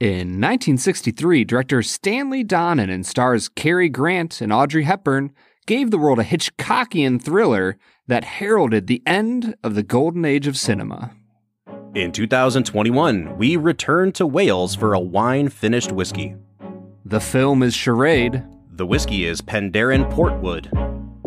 [0.00, 5.32] In 1963, director Stanley Donen and stars Cary Grant and Audrey Hepburn
[5.66, 7.78] gave the world a Hitchcockian thriller
[8.08, 11.12] that heralded the end of the golden age of cinema.
[11.94, 16.34] In 2021, we return to Wales for a wine finished whiskey.
[17.04, 18.42] The film is Charade,
[18.72, 20.66] The whiskey is Penderyn Portwood.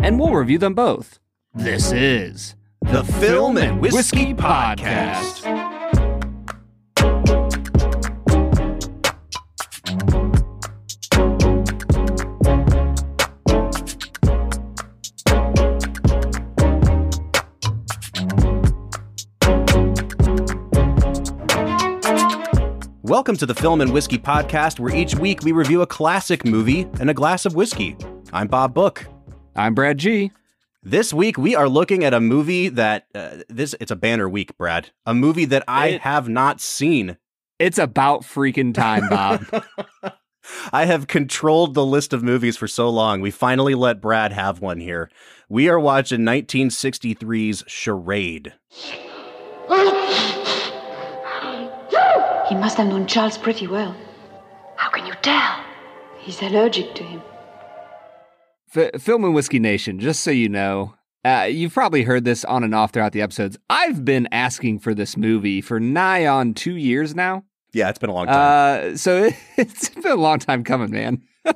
[0.04, 1.20] and we'll review them both.
[1.54, 5.47] This is The Film and Whiskey Podcast.
[23.18, 26.82] Welcome to the Film and Whiskey Podcast, where each week we review a classic movie
[27.00, 27.98] and a glass of whiskey.
[28.32, 29.08] I'm Bob Book.
[29.56, 30.32] I'm Brad G.
[30.84, 34.56] This week we are looking at a movie that uh, this it's a banner week,
[34.56, 34.92] Brad.
[35.08, 37.18] A movie that I It- have not seen.
[37.58, 39.48] It's about freaking time, Bob.
[40.72, 43.20] I have controlled the list of movies for so long.
[43.22, 45.10] We finally let Brad have one here.
[45.50, 48.54] We are watching 1963's Charade.
[52.50, 53.96] He must have known Charles pretty well.
[54.76, 55.64] How can you tell?
[56.20, 57.22] He's allergic to him.
[58.76, 60.96] F- Film and Whiskey Nation, just so you know,
[61.26, 63.58] uh, you've probably heard this on and off throughout the episodes.
[63.70, 67.44] I've been asking for this movie for nigh on two years now.
[67.74, 68.94] Yeah, it's been a long time.
[68.94, 71.24] Uh, so it, it's been a long time coming, man.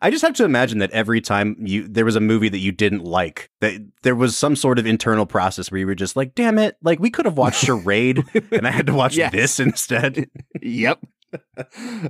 [0.00, 2.72] I just have to imagine that every time you there was a movie that you
[2.72, 6.34] didn't like, that there was some sort of internal process where you were just like,
[6.34, 6.76] "Damn it!
[6.82, 9.32] Like we could have watched Charade, and I had to watch Yes.
[9.32, 10.28] this instead."
[10.62, 11.00] yep.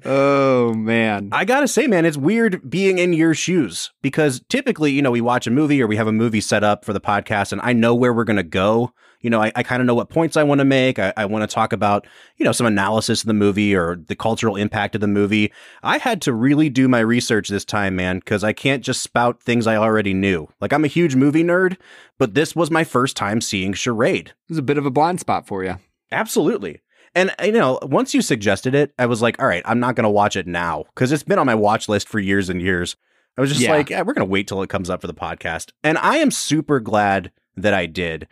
[0.04, 1.30] oh man.
[1.32, 5.20] I gotta say, man, it's weird being in your shoes because typically, you know, we
[5.20, 7.72] watch a movie or we have a movie set up for the podcast and I
[7.72, 8.92] know where we're gonna go.
[9.20, 10.98] You know, I, I kind of know what points I want to make.
[10.98, 14.14] I, I want to talk about, you know, some analysis of the movie or the
[14.14, 15.52] cultural impact of the movie.
[15.82, 19.42] I had to really do my research this time, man, because I can't just spout
[19.42, 20.48] things I already knew.
[20.60, 21.76] Like, I'm a huge movie nerd,
[22.18, 24.32] but this was my first time seeing Charade.
[24.48, 25.78] This is a bit of a blind spot for you.
[26.12, 26.80] Absolutely.
[27.14, 30.04] And you know, once you suggested it, I was like, all right, I'm not going
[30.04, 32.96] to watch it now because it's been on my watch list for years and years.
[33.36, 33.72] I was just Yeah.
[33.72, 35.70] like, yeah, we're going to wait till it comes up for the podcast.
[35.82, 38.28] And I am super glad that I did.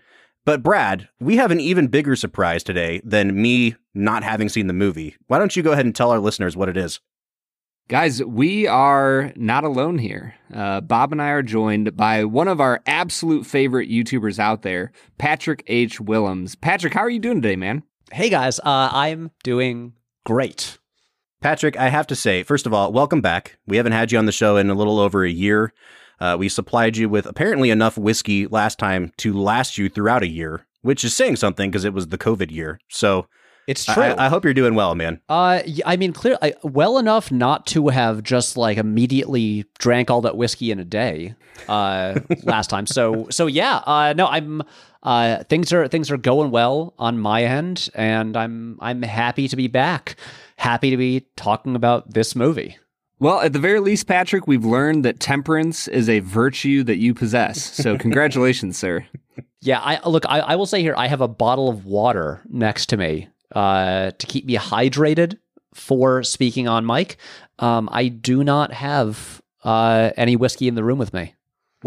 [0.46, 4.72] But Brad, we have an even bigger surprise today than me not having seen the
[4.72, 5.16] movie.
[5.26, 7.00] Why don't you go ahead and tell our listeners what it is?
[7.88, 10.36] Guys, we are not alone here.
[10.54, 14.92] Uh, Bob and I are joined by one of our absolute favorite YouTubers out there,
[15.18, 16.00] Patrick H.
[16.00, 16.54] Willems.
[16.54, 17.82] Patrick, how are you doing today, man?
[18.12, 20.78] Hey guys, uh, I'm doing great.
[21.40, 23.58] Patrick, I have to say, first of all, welcome back.
[23.66, 25.72] We haven't had you on the show in a little over a year.
[26.20, 30.28] Uh, we supplied you with apparently enough whiskey last time to last you throughout a
[30.28, 32.78] year, which is saying something because it was the COVID year.
[32.88, 33.26] So
[33.66, 34.02] It's true.
[34.02, 35.20] I, I hope you're doing well, man.
[35.28, 40.20] uh, I mean, clear, I, well enough not to have just like immediately drank all
[40.22, 41.34] that whiskey in a day
[41.68, 42.86] uh, last time.
[42.86, 44.62] So, so yeah, uh, no, I'm.
[45.02, 49.54] Uh, things are things are going well on my end, and I'm I'm happy to
[49.54, 50.16] be back.
[50.56, 52.76] Happy to be talking about this movie.
[53.18, 57.14] Well, at the very least, Patrick, we've learned that temperance is a virtue that you
[57.14, 57.62] possess.
[57.62, 59.06] So, congratulations, sir.
[59.62, 60.24] Yeah, I look.
[60.28, 64.10] I, I will say here, I have a bottle of water next to me uh,
[64.10, 65.38] to keep me hydrated
[65.74, 67.16] for speaking on mic.
[67.58, 71.34] Um, I do not have uh, any whiskey in the room with me.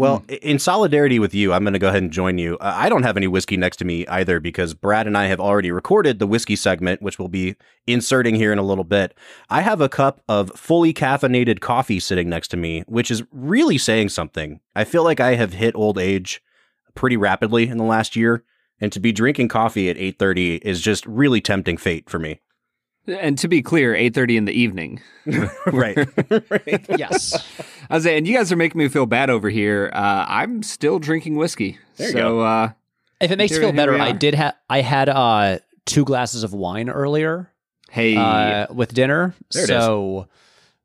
[0.00, 2.56] Well, i- in solidarity with you, I'm going to go ahead and join you.
[2.58, 5.40] Uh, I don't have any whiskey next to me either because Brad and I have
[5.40, 7.56] already recorded the whiskey segment, which we'll be
[7.86, 9.14] inserting here in a little bit.
[9.48, 13.78] I have a cup of fully caffeinated coffee sitting next to me, which is really
[13.78, 14.60] saying something.
[14.74, 16.42] I feel like I have hit old age
[16.94, 18.42] pretty rapidly in the last year,
[18.80, 22.40] and to be drinking coffee at 8:30 is just really tempting fate for me.
[23.10, 25.00] And to be clear, 8.30 in the evening.
[25.66, 25.96] right.
[26.50, 26.86] right.
[26.96, 27.34] Yes.
[27.90, 29.90] I was saying, you guys are making me feel bad over here.
[29.92, 31.78] Uh, I'm still drinking whiskey.
[31.96, 32.40] There you so, go.
[32.40, 32.70] Uh,
[33.20, 34.54] if it makes you feel better, I did have.
[34.68, 37.50] I had uh, two glasses of wine earlier
[37.90, 39.34] hey, uh, with dinner.
[39.52, 40.28] There it so,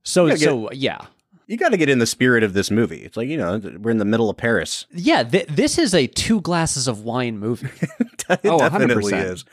[0.03, 0.99] so, gotta get- so, yeah.
[1.47, 3.03] You got to get in the spirit of this movie.
[3.03, 4.87] It's like, you know, we're in the middle of Paris.
[4.91, 7.69] Yeah, th- this is a two glasses of wine movie.
[8.29, 9.31] it Oh, definitely 100%.
[9.31, 9.45] is.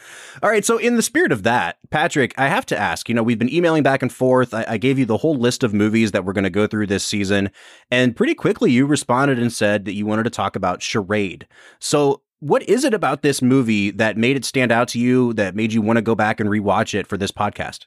[0.43, 0.65] All right.
[0.65, 3.53] So, in the spirit of that, Patrick, I have to ask you know, we've been
[3.53, 4.55] emailing back and forth.
[4.55, 6.87] I, I gave you the whole list of movies that we're going to go through
[6.87, 7.51] this season.
[7.91, 11.47] And pretty quickly, you responded and said that you wanted to talk about Charade.
[11.79, 15.55] So, what is it about this movie that made it stand out to you, that
[15.55, 17.85] made you want to go back and rewatch it for this podcast?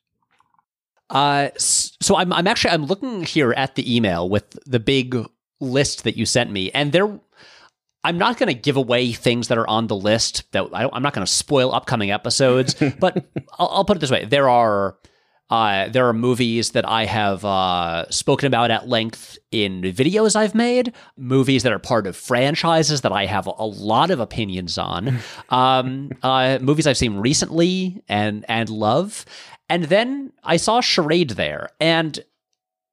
[1.09, 1.49] Uh,
[2.05, 5.17] so I'm I'm actually I'm looking here at the email with the big
[5.59, 7.19] list that you sent me, and there,
[8.03, 10.43] I'm not going to give away things that are on the list.
[10.51, 13.25] That I don't, I'm not going to spoil upcoming episodes, but
[13.57, 14.97] I'll, I'll put it this way: there are
[15.49, 20.55] Uh, there are movies that I have uh, spoken about at length in videos I've
[20.55, 25.19] made, movies that are part of franchises that I have a lot of opinions on,
[25.49, 29.25] um, uh, movies I've seen recently and and love.
[29.69, 32.23] And then I saw Charade there, and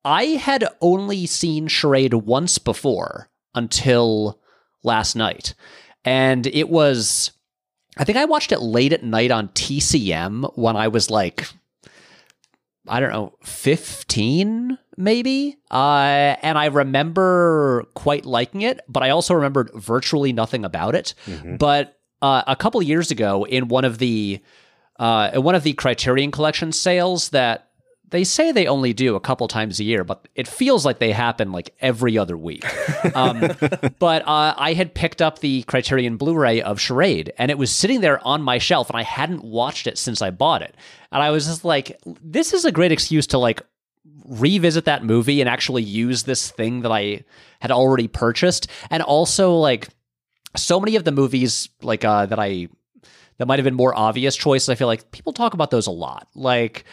[0.04, 4.40] I had only seen Charade once before until
[4.82, 5.54] last night.
[6.04, 7.32] And it was,
[7.96, 11.46] I think I watched it late at night on TCM when I was like,
[12.88, 15.56] I don't know, 15 maybe.
[15.70, 21.14] Uh, and I remember quite liking it, but I also remembered virtually nothing about it.
[21.26, 21.56] Mm-hmm.
[21.56, 24.40] But uh, a couple years ago, in one of the
[25.02, 27.70] uh, one of the Criterion Collection sales that
[28.10, 31.10] they say they only do a couple times a year, but it feels like they
[31.10, 32.64] happen like every other week.
[33.14, 33.50] Um,
[33.98, 38.00] but uh, I had picked up the Criterion Blu-ray of Charade, and it was sitting
[38.00, 40.76] there on my shelf, and I hadn't watched it since I bought it.
[41.10, 43.60] And I was just like, this is a great excuse to like
[44.24, 47.24] revisit that movie and actually use this thing that I
[47.60, 49.88] had already purchased, and also like
[50.54, 52.68] so many of the movies like uh, that I
[53.38, 54.68] that might have been more obvious choices.
[54.68, 56.84] I feel like people talk about those a lot, like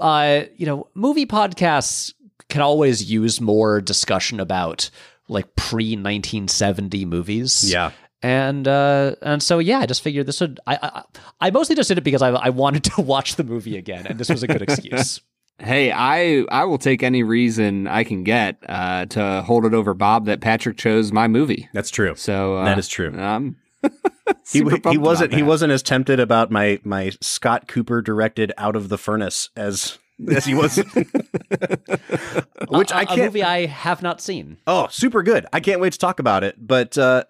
[0.00, 2.14] uh, you know, movie podcasts
[2.48, 4.90] can always use more discussion about
[5.28, 7.70] like pre 1970 movies.
[7.70, 7.92] Yeah.
[8.22, 10.58] And uh, and so yeah, I just figured this would.
[10.66, 11.02] I, I
[11.40, 14.18] I mostly just did it because I I wanted to watch the movie again, and
[14.18, 15.20] this was a good excuse.
[15.60, 19.92] Hey, I I will take any reason I can get uh, to hold it over
[19.92, 21.68] Bob that Patrick chose my movie.
[21.72, 22.14] That's true.
[22.14, 23.12] So uh, that is true.
[23.18, 23.56] Um,
[24.50, 28.88] he, he wasn't he wasn't as tempted about my my Scott Cooper directed Out of
[28.88, 29.98] the Furnace as
[30.28, 30.76] as he was.
[32.68, 33.20] Which a, I can't.
[33.20, 34.58] A movie I have not seen.
[34.66, 35.46] Oh, super good!
[35.52, 36.56] I can't wait to talk about it.
[36.58, 37.24] But uh,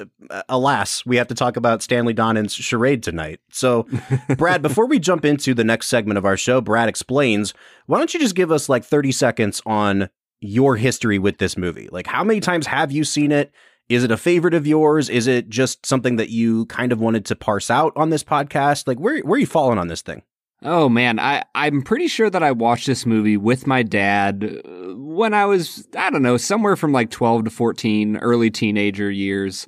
[0.49, 3.41] alas, we have to talk about Stanley Donen's charade tonight.
[3.51, 3.87] So,
[4.37, 7.55] Brad, before we jump into the next segment of our show, Brad explains.
[7.87, 10.09] Why don't you just give us like thirty seconds on
[10.41, 11.89] your history with this movie?
[11.91, 13.53] Like, how many times have you seen it?
[13.89, 15.09] Is it a favorite of yours?
[15.09, 18.87] Is it just something that you kind of wanted to parse out on this podcast?
[18.87, 20.23] Like, where where are you falling on this thing?
[20.63, 24.95] Oh man, I I'm pretty sure that I watched this movie with my dad uh,
[24.97, 29.67] when I was I don't know somewhere from like 12 to 14, early teenager years.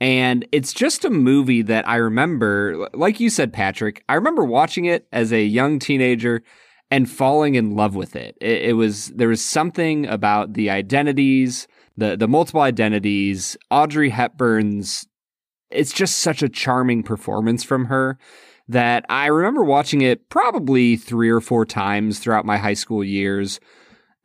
[0.00, 4.02] And it's just a movie that I remember, like you said, Patrick.
[4.08, 6.42] I remember watching it as a young teenager
[6.90, 8.36] and falling in love with it.
[8.40, 13.56] It, it was there was something about the identities, the the multiple identities.
[13.70, 15.06] Audrey Hepburn's.
[15.70, 18.18] It's just such a charming performance from her
[18.68, 23.60] that I remember watching it probably three or four times throughout my high school years.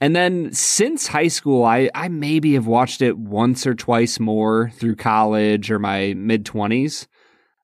[0.02, 4.72] And then since high school, I, I maybe have watched it once or twice more
[4.76, 7.08] through college or my mid 20s.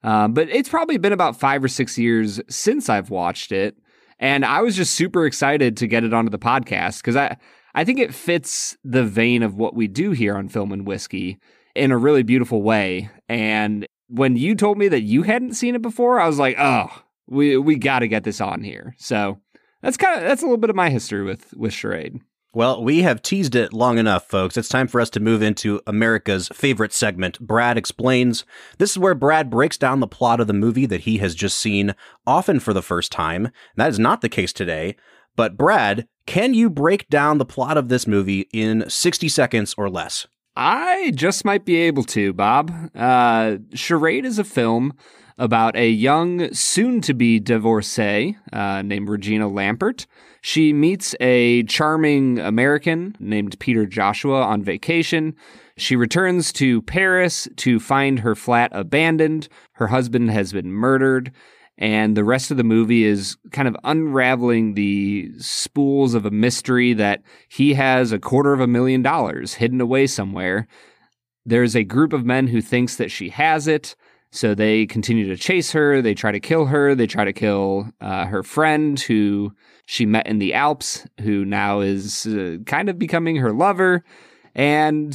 [0.03, 3.77] Um, but it's probably been about five or six years since I've watched it.
[4.19, 7.37] And I was just super excited to get it onto the podcast because I,
[7.75, 11.39] I think it fits the vein of what we do here on Film and Whiskey
[11.75, 13.09] in a really beautiful way.
[13.27, 16.87] And when you told me that you hadn't seen it before, I was like, oh,
[17.27, 18.95] we we got to get this on here.
[18.97, 19.39] So
[19.81, 22.21] that's kind of that's a little bit of my history with with charade.
[22.53, 24.55] Well, we have teased it long enough, folks.
[24.55, 28.45] It's time for us to move into America's favorite segment, Brad Explains.
[28.77, 31.59] This is where Brad breaks down the plot of the movie that he has just
[31.59, 31.95] seen,
[32.25, 33.51] often for the first time.
[33.75, 34.95] That is not the case today.
[35.35, 39.89] But, Brad, can you break down the plot of this movie in 60 seconds or
[39.89, 40.27] less?
[40.55, 42.71] I just might be able to, Bob.
[42.95, 44.93] Uh, Charade is a film
[45.37, 50.05] about a young, soon to be divorcee uh, named Regina Lampert.
[50.41, 55.35] She meets a charming American named Peter Joshua on vacation.
[55.75, 59.49] She returns to Paris to find her flat abandoned.
[59.73, 61.33] Her husband has been murdered
[61.77, 66.93] and the rest of the movie is kind of unraveling the spools of a mystery
[66.93, 70.67] that he has a quarter of a million dollars hidden away somewhere.
[71.45, 73.95] There's a group of men who thinks that she has it,
[74.31, 76.01] so they continue to chase her.
[76.01, 76.95] They try to kill her.
[76.95, 79.53] They try to kill uh, her friend who
[79.85, 84.03] she met in the Alps, who now is uh, kind of becoming her lover,
[84.55, 85.11] and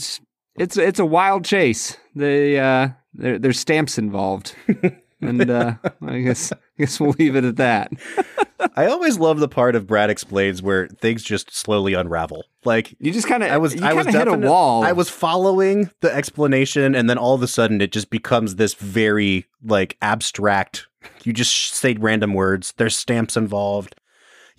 [0.57, 1.97] it's it's a wild chase.
[2.15, 4.55] They uh, there, there's stamps involved.
[5.21, 5.75] and uh,
[6.07, 7.93] I guess I guess we'll leave it at that.
[8.77, 12.45] I always love the part of Brad explains where things just slowly unravel.
[12.65, 14.85] Like you just kind of I was I was hit a wall.
[14.85, 18.75] I was following the explanation, and then all of a sudden it just becomes this
[18.75, 20.87] very like abstract.
[21.25, 22.75] You just say random words.
[22.77, 23.97] There's stamps involved.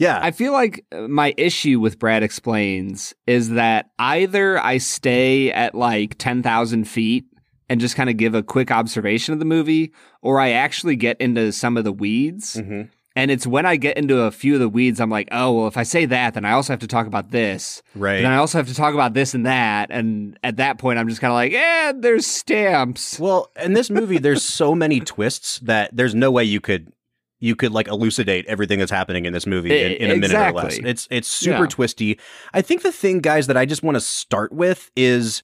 [0.01, 0.20] Yeah.
[0.20, 6.18] I feel like my issue with Brad Explains is that either I stay at like
[6.18, 7.25] 10,000 feet
[7.72, 11.16] and just kind of give a quick observation of the movie, or I actually get
[11.22, 12.58] into some of the weeds.
[12.58, 12.82] Mm-hmm.
[13.16, 15.68] And it's when I get into a few of the weeds, I'm like, oh, well,
[15.68, 17.82] if I say that, then I also have to talk about this.
[17.96, 18.18] Right.
[18.18, 19.90] And I also have to talk about this and that.
[19.90, 23.18] And at that point, I'm just kind of like, eh, there's stamps.
[23.20, 26.92] Well, in this movie, there's so many twists that there's no way you could
[27.40, 30.51] you could like elucidate everything that's happening in this movie in, in a minute or
[30.54, 30.78] less.
[30.78, 31.68] It's it's super Yeah.
[31.68, 32.20] twisty.
[32.54, 35.42] I think the thing, guys, that I just want to start with is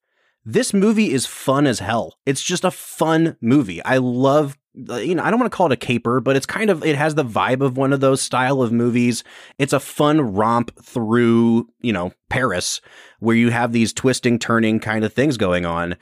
[0.47, 2.15] this movie is fun as hell.
[2.25, 3.83] It's just a fun movie.
[3.83, 6.69] I love you know, I don't want to call it a caper, but it's kind
[6.69, 9.25] of it has the vibe of one of those style of movies.
[9.57, 12.79] It's a fun romp through, you know, Paris
[13.19, 15.97] where you have these twisting, turning kind of things going on.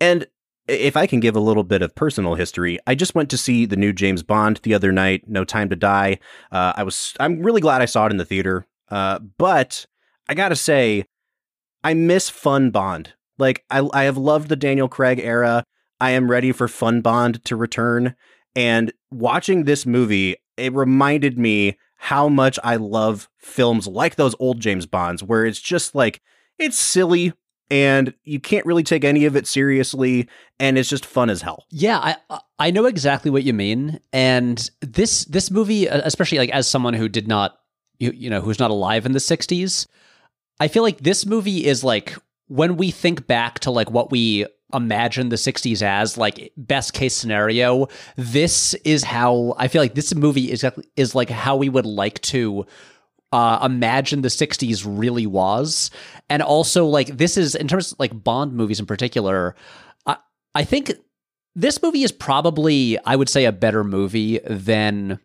[0.00, 0.26] And
[0.68, 3.66] if I can give a little bit of personal history, I just went to see
[3.66, 6.18] the new James Bond the other night, No Time to Die.
[6.50, 8.66] Uh, I was I'm really glad I saw it in the theater.
[8.88, 9.84] Uh, but
[10.28, 11.04] I gotta say,
[11.84, 13.14] I miss fun Bond.
[13.42, 15.64] Like I I have loved the Daniel Craig era.
[16.00, 18.14] I am ready for fun Bond to return.
[18.56, 24.60] And watching this movie, it reminded me how much I love films like those old
[24.60, 26.20] James Bonds, where it's just like
[26.58, 27.32] it's silly
[27.70, 30.28] and you can't really take any of it seriously,
[30.60, 31.64] and it's just fun as hell.
[31.70, 36.50] Yeah, I I know exactly what you mean, and this this movie, uh, especially like
[36.50, 37.56] as someone who did not,
[37.98, 39.86] you, you know, who's not alive in the '60s,
[40.60, 42.14] I feel like this movie is like
[42.52, 47.14] when we think back to like what we imagine the 60s as like best case
[47.14, 50.64] scenario this is how i feel like this movie is
[50.96, 52.64] is like how we would like to
[53.32, 55.90] uh, imagine the 60s really was.
[56.28, 59.54] And also like this is in terms of like bond movies in particular
[60.06, 60.16] i
[60.54, 60.92] i think
[61.54, 65.18] this movie is probably i would say a better movie than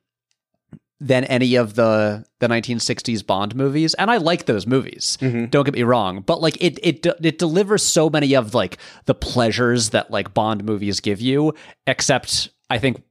[0.99, 5.17] than any of the the 1960s Bond movies, and I like those movies.
[5.21, 5.45] Mm-hmm.
[5.45, 9.15] Don't get me wrong, but like it it it delivers so many of like the
[9.15, 11.53] pleasures that like Bond movies give you,
[11.85, 13.03] except I think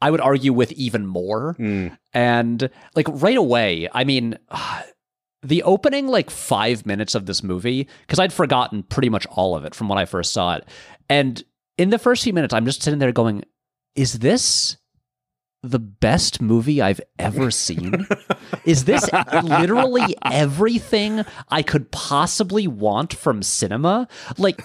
[0.00, 1.54] I would argue with even more.
[1.58, 1.96] Mm.
[2.12, 4.38] And like right away, I mean.
[5.46, 9.66] The opening like five minutes of this movie, because I'd forgotten pretty much all of
[9.66, 10.66] it from when I first saw it.
[11.10, 11.44] And
[11.76, 13.44] in the first few minutes, I'm just sitting there going,
[13.94, 14.78] is this
[15.70, 18.06] the best movie I've ever seen?
[18.64, 19.08] Is this
[19.42, 24.06] literally everything I could possibly want from cinema?
[24.36, 24.62] Like,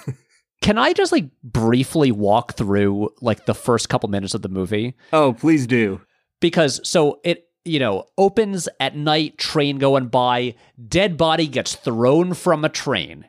[0.62, 4.96] can I just like briefly walk through like the first couple minutes of the movie?
[5.14, 6.02] Oh, please do.
[6.42, 10.56] Because so it, you know, opens at night, train going by,
[10.88, 13.26] dead body gets thrown from a train.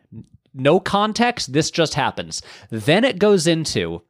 [0.53, 2.43] No context, this just happens.
[2.71, 4.03] Then it goes into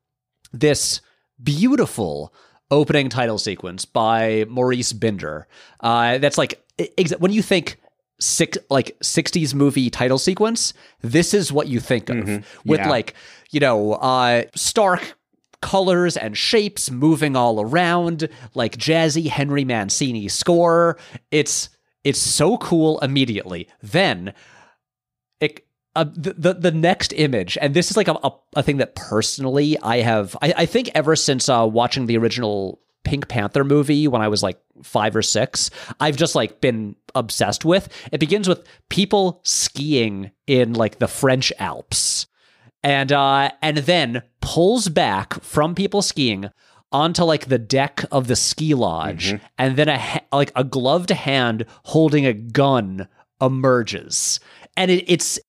[0.53, 1.03] this
[1.43, 2.35] beautiful
[2.71, 5.47] opening title sequence by Maurice Binder.
[5.81, 6.63] Uh, that's like
[6.99, 7.79] ex- when you think
[8.21, 12.27] six like 60s movie title sequence, this is what you think of
[12.65, 12.89] with Yeah.
[12.89, 13.15] like
[13.51, 15.15] you know uh, stark
[15.63, 20.97] colors and shapes moving all around, like jazzy Henry Mancini score.
[21.31, 21.69] It's
[22.05, 23.69] it's so cool immediately.
[23.83, 24.33] Then
[25.97, 28.95] uh, the, the the next image, and this is like a, a, a thing that
[28.95, 30.37] personally I have.
[30.41, 34.43] I, I think ever since uh, watching the original Pink Panther movie when I was
[34.43, 37.89] like five or six, I've just like been obsessed with.
[38.13, 42.27] It begins with people skiing in like the French Alps,
[42.85, 46.51] and uh, and then pulls back from people skiing
[46.93, 51.11] onto like the deck of the ski lodge, and then a ha- like a gloved
[51.11, 53.09] hand holding a gun
[53.41, 54.39] emerges,
[54.77, 55.41] and it, it's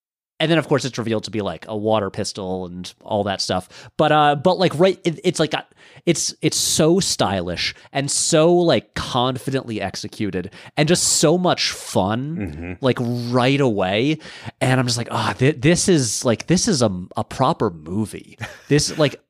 [0.41, 3.39] and then of course it's revealed to be like a water pistol and all that
[3.39, 3.89] stuff.
[3.95, 5.65] But uh but like right it, it's like a,
[6.07, 12.98] it's it's so stylish and so like confidently executed and just so much fun like
[13.00, 14.17] right away.
[14.60, 18.38] And i'm just like ah th- this is like this is a, a proper movie.
[18.67, 19.21] This like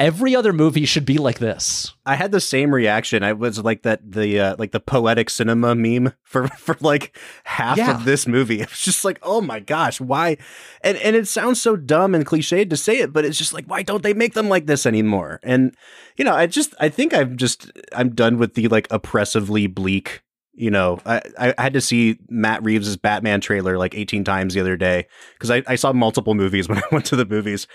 [0.00, 3.22] every other movie should be like this I had the same reaction.
[3.22, 7.76] I was like that the uh, like the poetic cinema meme for for like half
[7.78, 7.94] Yeah.
[7.94, 8.60] of this movie.
[8.62, 10.38] It was just like, oh my gosh, why?
[10.82, 13.66] And and it sounds so dumb and cliched to say it, but it's just like,
[13.66, 15.38] why don't they make them like this anymore?
[15.44, 15.76] And
[16.16, 20.22] you know, I just I think I'm just I'm done with the like oppressively bleak.
[20.52, 24.60] You know, I, I had to see Matt Reeves' Batman trailer like 18 times the
[24.60, 27.66] other day because I, I saw multiple movies when I went to the movies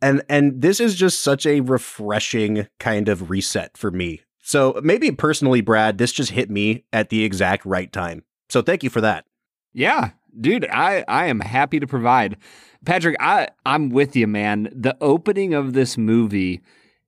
[0.00, 4.22] and and this is just such a refreshing kind of reset for me.
[4.40, 8.24] So maybe personally, Brad, this just hit me at the exact right time.
[8.48, 9.26] So thank you for that.
[9.72, 12.36] Yeah, dude, I I am happy to provide.
[12.84, 14.70] Patrick, I I'm with you, man.
[14.74, 16.62] The opening of this movie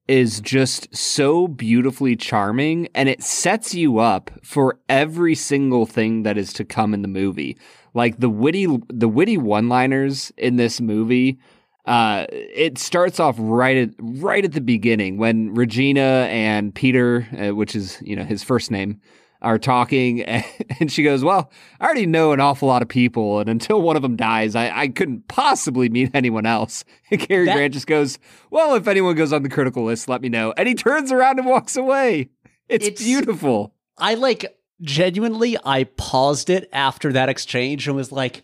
[0.08, 6.36] is just so beautifully charming and it sets you up for every single thing that
[6.36, 7.56] is to come in the movie.
[7.94, 11.38] Like the witty the witty one-liners in this movie
[11.86, 17.54] uh, it starts off right at right at the beginning when Regina and Peter, uh,
[17.54, 19.00] which is you know his first name,
[19.42, 20.22] are talking,
[20.80, 23.96] and she goes, "Well, I already know an awful lot of people, and until one
[23.96, 27.86] of them dies, I, I couldn't possibly meet anyone else." And Cary That- Grant just
[27.86, 28.18] goes,
[28.50, 31.38] "Well, if anyone goes on the critical list, let me know." And he turns around
[31.38, 32.28] and walks away.
[32.68, 33.74] It's, It's- beautiful.
[33.98, 38.42] I like genuinely I paused it after that exchange and was like,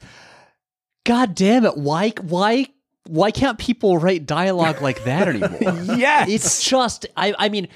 [1.04, 2.66] God damn it, why why
[3.08, 5.96] why can't people write dialogue like that anymore?
[5.96, 7.68] Yes, it's just I I mean,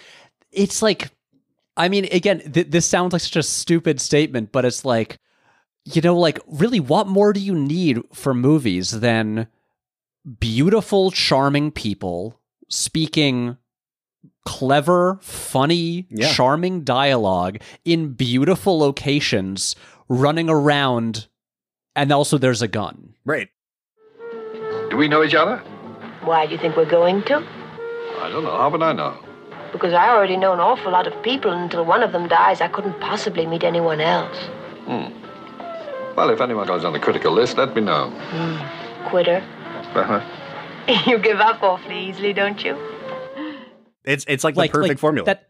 [0.52, 1.10] it's like
[1.76, 5.18] I mean, again, th- this sounds like such a stupid statement, but it's like,
[5.86, 9.46] you know, like really, what more do you need for movies than
[10.38, 13.56] beautiful, charming people speaking
[14.44, 16.32] clever, funny, Yeah.
[16.32, 19.74] charming dialogue in beautiful locations,
[20.08, 21.28] running around,
[21.96, 23.14] and also there's a gun.
[23.24, 23.48] Right.
[25.00, 25.56] Do we know each other?
[26.24, 27.36] Why do you think we're going to?
[27.36, 28.54] I don't know.
[28.54, 29.16] How would I know?
[29.72, 32.60] Because I already know an awful lot of people, and until one of them dies,
[32.60, 34.36] I couldn't possibly meet anyone else.
[34.84, 35.08] Hmm.
[36.14, 38.12] Well, if anyone goes on the critical list, let me know.
[39.08, 39.42] Quitter.
[39.94, 40.20] Uh-huh.
[41.10, 42.76] you give up awfully easily, don't you?
[44.04, 45.24] It's it's like, the perfect formula.
[45.24, 45.48] That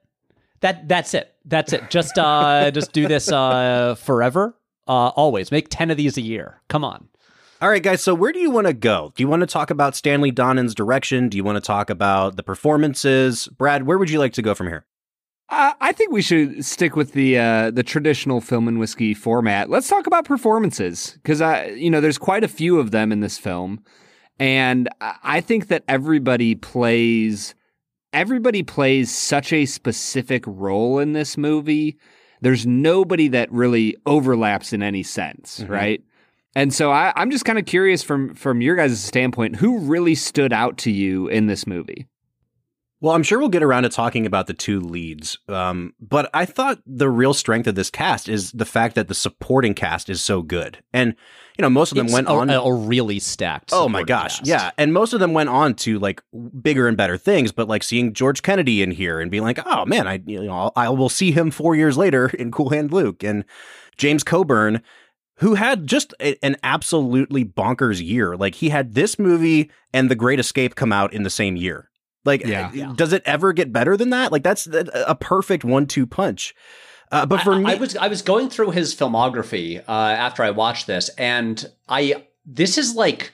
[0.60, 1.34] that that's it.
[1.44, 1.90] That's it.
[1.90, 4.54] Just uh just do this uh forever.
[4.86, 5.50] Uh always.
[5.50, 6.60] Make 10 of these a year.
[6.68, 7.09] Come on.
[7.62, 8.02] All right, guys.
[8.02, 9.12] So where do you want to go?
[9.14, 11.28] Do you want to talk about Stanley Donen's direction?
[11.28, 13.48] Do you want to talk about the performances?
[13.48, 14.86] Brad, where would you like to go from here?
[15.50, 19.68] Uh, I think we should stick with the uh, the traditional film and whiskey format.
[19.68, 23.20] Let's talk about performances because I, you know, there's quite a few of them in
[23.20, 23.84] this film,
[24.38, 27.54] and I I think that everybody plays
[28.14, 31.98] everybody plays such a specific role in this movie.
[32.40, 36.02] There's nobody that really overlaps in any sense, right?
[36.54, 40.14] And so I, I'm just kind of curious from from your guys' standpoint, who really
[40.14, 42.06] stood out to you in this movie?
[43.02, 45.38] Well, I'm sure we'll get around to talking about the two leads.
[45.48, 49.14] Um, but I thought the real strength of this cast is the fact that the
[49.14, 50.82] supporting cast is so good.
[50.92, 51.14] And,
[51.56, 52.50] you know, most of them It's went a, on.
[52.50, 53.70] a really stacked.
[53.72, 54.40] Oh my gosh.
[54.40, 54.46] cast.
[54.46, 54.72] Yeah.
[54.76, 56.22] And most of them went on to like
[56.60, 59.86] bigger and better things, but like seeing George Kennedy in here and being like, oh
[59.86, 63.22] man, I, you know, I will see him four years later in Cool Hand Luke
[63.22, 63.46] and
[63.96, 64.82] James Coburn,
[65.40, 68.36] who had just a, an absolutely bonkers year.
[68.36, 71.90] Like he had this movie and The Great Escape come out in the same year.
[72.24, 72.70] Like, Yeah.
[72.90, 74.30] uh, does it ever get better than that?
[74.32, 76.54] Like that's a a perfect one-two punch.
[77.12, 80.42] Uh, but for I, me, I was I was going through his filmography uh, after
[80.42, 83.32] I watched this, and I this is like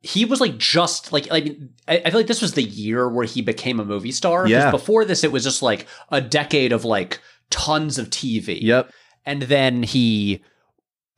[0.00, 3.08] he was like just like I mean I, I feel like this was the year
[3.08, 4.46] where he became a movie star.
[4.46, 4.70] Yeah.
[4.70, 8.58] Before this, it was just like a decade of like tons of TV.
[8.62, 8.90] yep.
[9.26, 10.42] And then he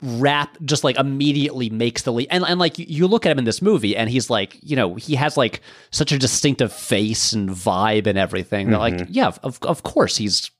[0.03, 3.45] rap just like immediately makes the lead and, and like you- look at him in
[3.45, 5.61] this movie and he's like you know he has like
[5.91, 10.51] such a distinctive face and vibe and everything that like yeah of, of course he's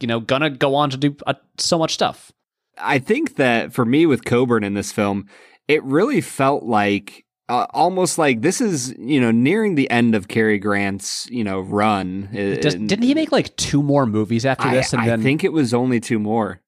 [0.00, 2.32] you know gonna go on to do uh, so much stuff
[2.78, 5.28] I think that for me with Coburn in this film,
[5.66, 10.28] it really felt like uh, almost like this is you know nearing the end of
[10.28, 12.28] Cary Grant's you know run.
[12.32, 15.44] Does, didn't he make like two more movies after I, this and I then think
[15.44, 16.60] it was only two more.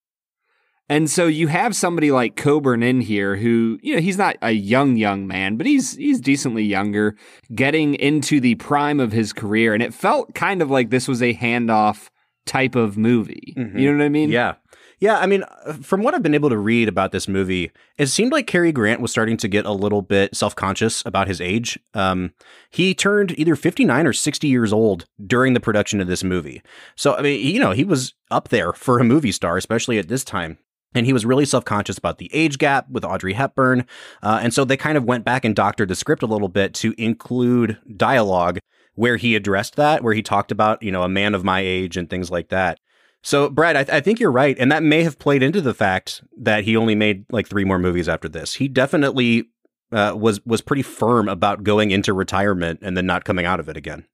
[0.88, 4.52] And so you have somebody like Coburn in here who, you know, he's not a
[4.52, 7.14] young young man, but he's he's decently younger,
[7.54, 11.22] getting into the prime of his career and it felt kind of like this was
[11.22, 12.08] a handoff
[12.46, 13.54] type of movie.
[13.56, 13.78] Mhm.
[13.78, 14.30] You know what I mean?
[14.30, 14.54] Yeah.
[15.00, 18.06] Yeah, I mean, uh, from what I've been able to read about this movie, it
[18.06, 21.40] seemed like Cary Grant was starting to get a little bit self conscious about his
[21.40, 21.78] age.
[21.94, 22.32] Um,
[22.70, 26.62] he turned either 59 or 60 years old during the production of this movie.
[26.96, 30.08] So, I mean, you know, he was up there for a movie star, especially at
[30.08, 30.58] this time.
[30.94, 33.86] And he was really self conscious about the age gap with Audrey Hepburn.
[34.22, 36.74] Uh, and so they kind of went back and doctored the script a little bit
[36.74, 38.58] to include dialogue
[38.94, 41.96] where he addressed that, where he talked about, you know, a man of my age
[41.96, 42.80] and things like that.
[43.22, 46.22] So, Brad, I, I think you're right, and that may have played into the fact
[46.36, 48.54] that he only made like three more movies after this.
[48.54, 49.50] He definitely
[49.92, 53.68] uh, was was pretty firm about going into retirement and then not coming out of
[53.68, 54.04] it again.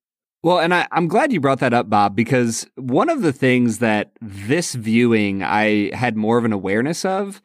[0.45, 3.79] Well, and I, I'm glad you brought that up, Bob, because one of the things
[3.79, 7.41] that this viewing I had more of an awareness of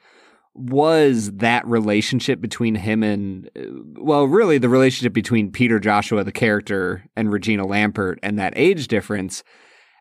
[0.53, 3.61] was that relationship between him and, uh,
[4.01, 8.89] well, really the relationship between Peter Joshua, the character, and Regina Lampert, and that age
[8.89, 9.45] difference.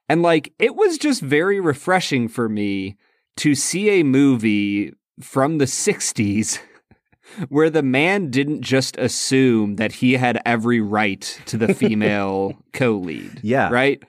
[0.09, 2.97] And like, it was just very refreshing for me
[3.37, 6.59] to see a movie from the 60s
[7.49, 13.41] where the man didn't just assume that he had every right to the female co-lead.
[13.43, 13.71] Yeah.
[13.71, 14.03] Right?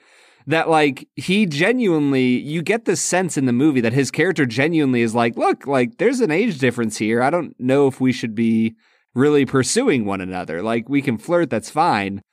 [0.48, 5.02] That like he genuinely you get the sense in the movie that his character genuinely
[5.02, 7.22] is like, look, like there's an age difference here.
[7.22, 8.76] I don't know if we should be
[9.14, 10.64] really pursuing one another.
[10.64, 12.24] Like we can flirt, that's fine.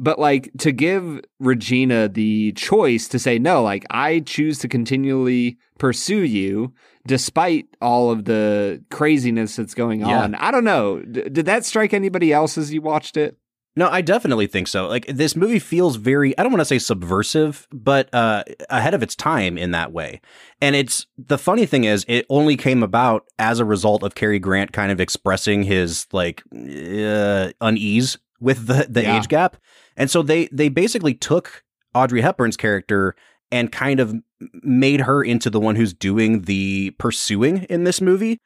[0.00, 5.58] But like to give Regina the choice to say no, like I choose to continually
[5.78, 6.72] pursue you
[7.06, 10.22] despite all of the craziness that's going Yeah.
[10.22, 10.34] on.
[10.34, 11.00] I don't know.
[11.00, 13.36] D- did that strike anybody else as you watched it?
[13.76, 14.88] No, I definitely think so.
[14.88, 19.02] Like this movie feels very I don't want to say subversive, but uh ahead of
[19.02, 20.20] its time in that way.
[20.60, 24.38] And it's the funny thing is it only came about as a result of Cary
[24.40, 29.18] Grant kind of expressing his like uh, unease with the the Yeah.
[29.18, 29.56] age gap.
[29.96, 33.14] And so they they basically took Audrey Hepburn's character
[33.52, 34.14] and kind of
[34.62, 38.40] made her into the one who's doing the pursuing in this movie.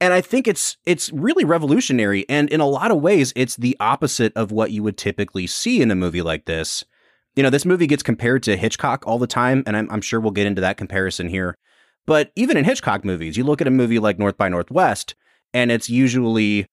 [0.00, 3.76] And I think it's it's really revolutionary and in a lot of ways it's the
[3.80, 6.84] opposite of what you would typically see in a movie like this.
[7.34, 10.20] You know, this movie gets compared to Hitchcock all the time and I'm, I'm sure
[10.20, 11.56] we'll get into that comparison here.
[12.06, 15.14] But even in Hitchcock movies, you look at a movie like North by Northwest
[15.52, 16.66] and it's usually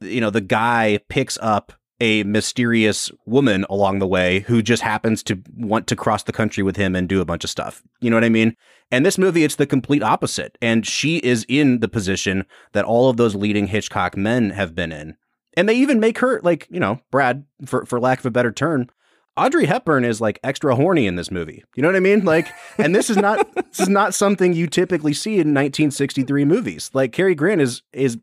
[0.00, 5.22] you know, the guy picks up a mysterious woman along the way who just happens
[5.24, 7.82] to want to cross the country with him and do a bunch of stuff.
[8.00, 8.56] You know what I mean?
[8.90, 10.56] And this movie, it's the complete opposite.
[10.60, 14.92] And she is in the position that all of those leading Hitchcock men have been
[14.92, 15.16] in.
[15.56, 18.52] And they even make her like, you know, Brad, for, for lack of a better
[18.52, 18.88] term,
[19.36, 21.62] Audrey Hepburn is like extra horny in this movie.
[21.74, 22.24] You know what I mean?
[22.24, 26.90] Like, and this is not this is not something you typically see in 1963 movies.
[26.94, 28.18] Like Cary Grant is is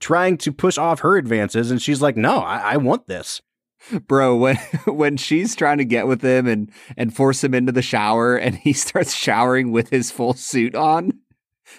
[0.00, 3.40] trying to push off her advances, and she's like, "No, I, I want this."
[4.06, 4.56] Bro, when
[4.86, 8.56] when she's trying to get with him and and force him into the shower and
[8.56, 11.12] he starts showering with his full suit on.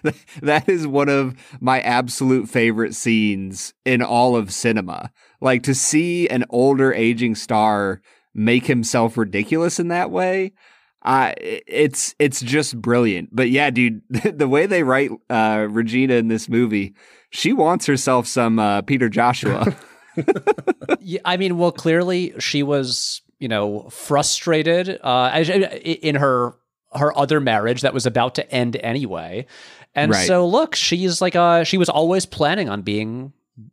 [0.43, 5.11] That is one of my absolute favorite scenes in all of cinema.
[5.41, 8.01] Like to see an older aging star
[8.35, 10.53] make himself ridiculous in that way.
[11.01, 13.29] Uh, it's it's just brilliant.
[13.31, 16.93] But yeah, dude, the way they write uh, Regina in this movie,
[17.29, 19.75] she wants herself some uh, Peter Joshua.
[20.99, 25.31] Yeah, I mean, well, clearly she was, you know, frustrated uh,
[25.83, 26.55] in her
[26.93, 29.45] her other marriage that was about to end anyway,
[29.95, 30.27] and Right.
[30.27, 33.31] so look, she's like, uh, she was always planning on being,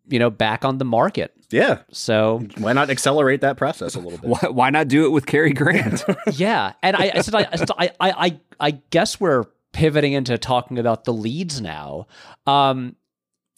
[0.09, 1.33] you know, back on the market.
[1.51, 4.29] Yeah, So why not accelerate that process a little bit?
[4.29, 6.05] why, why not do it with Cary Grant?
[6.33, 10.13] yeah, and I, I said, I, I, said, I, I, I, I guess we're pivoting
[10.13, 12.07] into talking about the leads now.
[12.47, 12.97] Um,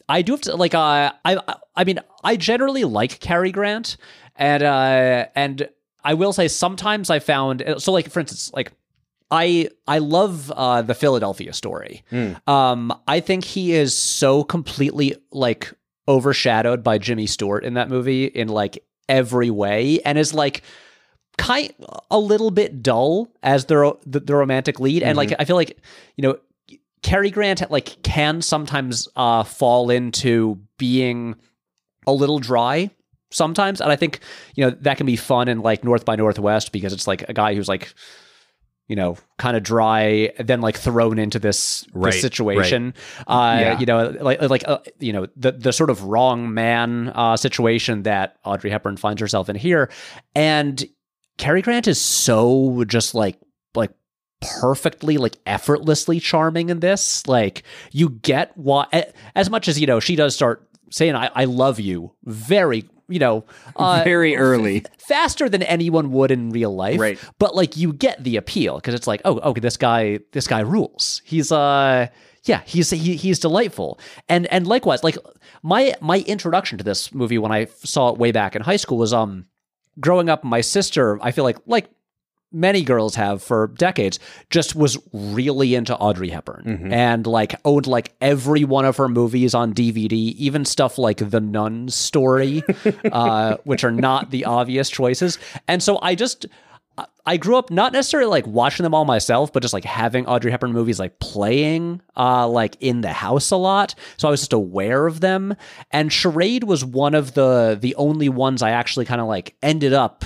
[0.09, 3.97] I do have to like, uh, I, I mean, I generally like Cary Grant,
[4.37, 5.69] and uh, and
[6.03, 8.73] I will say sometimes I found so like for instance, like.
[9.31, 12.03] I I love uh, the Philadelphia story.
[12.47, 15.71] Um, I think he is so completely like
[16.07, 20.63] overshadowed by Jimmy Stewart in that movie in like every way, and is like
[21.37, 21.71] kind
[22.11, 25.77] a little bit dull as the the, the romantic lead, and like I feel like
[26.17, 26.39] you know
[27.09, 31.37] Cary Grant like can sometimes uh, fall into being
[32.07, 32.91] a little dry
[33.31, 34.21] sometimes, and I think
[34.55, 37.33] you know that can be fun in like North by Northwest because it's like a
[37.33, 37.95] guy who's like
[38.89, 42.95] you know, kind of dry, then like thrown into this, this Right, situation.
[43.27, 43.79] Uh, Yeah.
[43.79, 48.05] You know, like like uh, you know the the sort of wrong man uh, situation
[48.05, 49.91] that Audrey Hepburn finds herself in here,
[50.35, 50.83] and
[51.37, 53.39] Cary Grant is so just like
[54.41, 57.27] perfectly like effortlessly charming in this.
[57.27, 58.87] Like you get why
[59.35, 63.19] as much as you know she does start saying I, I love you very you
[63.19, 63.45] know
[63.77, 64.85] uh, Very early.
[64.99, 67.01] faster than anyone would in real life.
[67.01, 67.19] Right.
[67.39, 70.61] But like you get the appeal because it's like, oh, okay, this guy, this guy
[70.61, 71.23] rules.
[71.25, 72.09] He's uh
[72.45, 73.99] yeah, he's he, he's delightful.
[74.29, 75.17] And and likewise, like
[75.63, 78.99] my my introduction to this movie when I saw it way back in high school
[78.99, 79.47] was um
[80.01, 81.91] growing up, my sister, I feel like like
[82.53, 84.19] many girls have for decades,
[84.51, 89.55] just was really into Audrey Hepburn and like owned like every one of her movies
[89.55, 92.63] on DVD, even stuff like The Nun story,
[93.13, 95.39] uh, which are not the obvious choices.
[95.67, 96.47] And so I just.
[96.97, 100.25] I- I grew up not necessarily like watching them all myself, but just like having
[100.27, 103.95] Audrey Hepburn movies like playing uh like in the house a lot.
[104.17, 105.55] So I was just aware of them.
[105.91, 109.93] And Charade was one of the the only ones I actually kind of like ended
[109.93, 110.25] up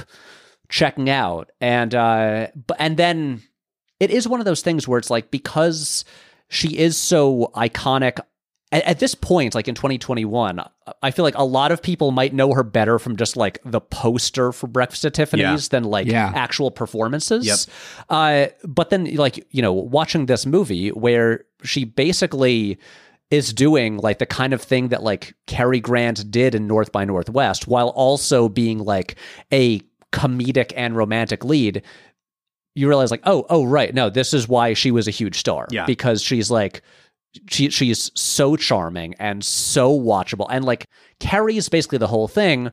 [0.72, 3.42] checking out and uh but and then
[4.00, 6.04] it is one of those things where it's like because
[6.48, 8.18] she is so iconic
[8.72, 10.58] at, this point like in 2021
[11.02, 13.82] i feel like a lot of people might know her better from just like the
[13.82, 16.32] poster for breakfast at tiffany's than like Yeah.
[16.34, 17.58] actual performances Yep.
[18.08, 22.78] uh but then like you know watching this movie where she basically
[23.30, 27.04] is doing like the kind of thing that like Cary Grant did in North by
[27.06, 29.16] Northwest while also being like
[29.52, 29.80] a
[30.12, 31.82] comedic and romantic lead
[32.74, 35.66] you realize like oh oh right no this is why she was a huge star
[35.70, 35.84] Yeah.
[35.86, 36.82] because she's like
[37.48, 40.86] she she's so charming and so watchable and like
[41.18, 42.70] carries basically the whole thing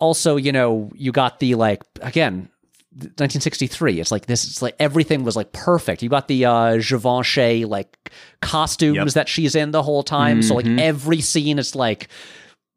[0.00, 2.48] also, you know, you got the like again.
[2.96, 4.00] 1963.
[4.00, 4.44] It's like this.
[4.44, 6.02] It's like everything was like perfect.
[6.02, 9.08] You got the uh, Givenchy like costumes Yep.
[9.14, 10.42] that she's in the whole time.
[10.42, 12.08] So like every scene it's like,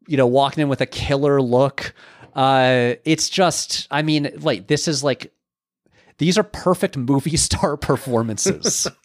[0.06, 1.94] you know, walking in with a killer look.
[2.38, 5.32] Uh, it's just, I mean, like this is like,
[6.18, 8.86] these are perfect movie star performances.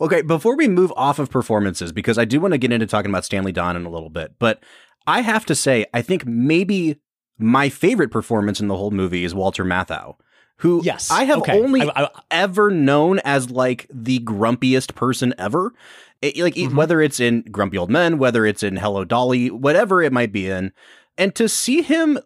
[0.00, 3.10] Okay, before we move off of performances, because I do want to get into talking
[3.10, 4.62] about Stanley Donen in a little bit, but
[5.06, 6.98] I have to say, I think maybe
[7.38, 10.16] my favorite performance in the whole movie is Walter Matthau,
[10.58, 11.58] who Yes, I have okay.
[11.58, 15.72] only I- I- ever known as like the grumpiest person ever.
[16.20, 16.76] It- like Mm-hmm.
[16.76, 20.50] whether it's in Grumpy Old Men, whether it's in Hello Dolly, whatever it might be
[20.50, 20.72] in,
[21.16, 22.18] and to see him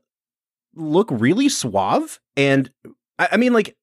[0.76, 2.70] look really suave and
[3.18, 3.76] I, I mean like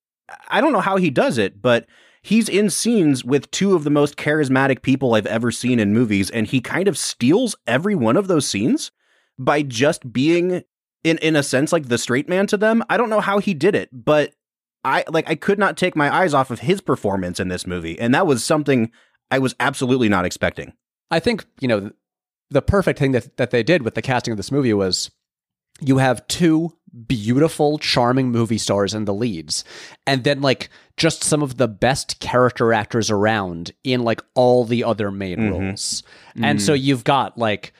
[0.49, 1.85] I don't know how he does it, but
[2.21, 6.29] he's in scenes with two of the most charismatic people I've ever seen in movies,
[6.29, 8.91] and he kind of steals every one of those scenes
[9.37, 10.63] by just being
[11.03, 12.83] in in a sense like the straight man to them.
[12.89, 14.33] I don't know how he did it, but
[14.83, 17.99] I like I could not take my eyes off of his performance in this movie,
[17.99, 18.91] and that was something
[19.29, 20.73] I was absolutely not expecting.
[21.11, 21.91] I think, you know,
[22.49, 25.11] the perfect thing that, that they did with the casting of this movie was
[25.85, 26.75] you have two
[27.07, 29.63] beautiful, charming movie stars in the leads,
[30.05, 34.83] and then like just some of the best character actors around in like all the
[34.83, 35.51] other main Mhm.
[35.51, 36.03] roles.
[36.41, 37.73] And so you've got like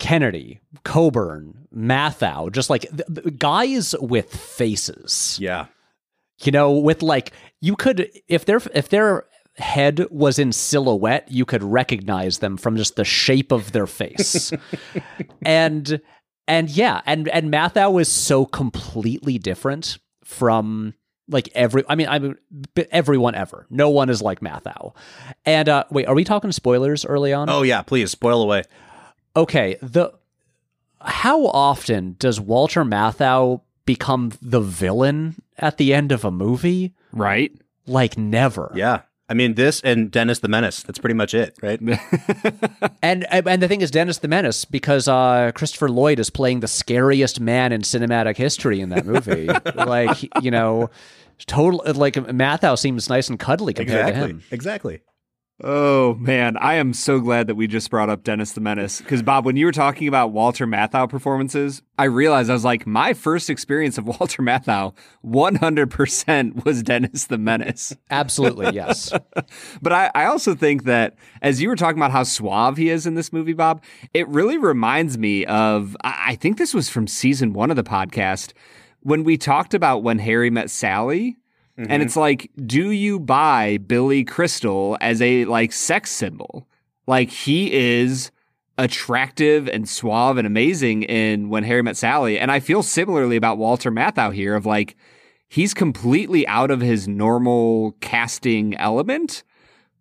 [0.00, 2.86] Kennedy, Coburn, Matthau, just like
[3.38, 5.66] guys with faces Yeah.
[6.42, 9.24] you know with like you could if their if their
[9.58, 14.50] head was in silhouette you could recognize them from just the shape of their face
[15.44, 16.00] and
[16.48, 20.94] and yeah and and Matthau is so completely different from
[21.28, 22.36] like every I mean I mean
[22.90, 24.94] everyone ever no one is like Matthau
[25.46, 28.64] and uh wait are we talking spoilers early on Oh yeah, please spoil away.
[29.36, 30.12] okay the
[31.00, 37.52] how often does Walter Matthau become the villain at the end of a movie Right?
[37.86, 38.70] like never.
[38.74, 39.02] Yeah.
[39.30, 40.82] I mean this and Dennis the Menace.
[40.82, 41.80] That's pretty much it, right?
[43.02, 46.68] And and the thing is Dennis the Menace because uh, Christopher Lloyd is playing the
[46.68, 49.46] scariest man in cinematic history in that movie.
[49.74, 50.90] like you know,
[51.46, 54.42] total like Matthau seems nice and cuddly compared to him.
[54.50, 55.00] Exactly.
[55.62, 59.22] Oh man, I am so glad that we just brought up Dennis the Menace because
[59.22, 63.12] Bob, when you were talking about Walter Matthau performances, I realized I was like, my
[63.12, 67.94] first experience of Walter Matthau, one hundred percent was Dennis the Menace.
[68.10, 69.12] Absolutely, yes.
[69.82, 73.06] But I, I also think that as you were talking about how suave he is
[73.06, 73.82] in this movie, Bob,
[74.14, 77.84] it really reminds me of I, I think this was from season one of the
[77.84, 78.54] podcast
[79.00, 81.36] when we talked about when Harry met Sally.
[81.80, 82.02] And mm-hmm.
[82.02, 86.68] it's like, do you buy Billy Crystal as a like sex symbol?
[87.06, 88.30] Like he is
[88.76, 92.38] attractive and suave and amazing in When Harry Met Sally.
[92.38, 94.96] And I feel similarly about Walter Matthau here of like
[95.48, 99.42] he's completely out of his normal casting element,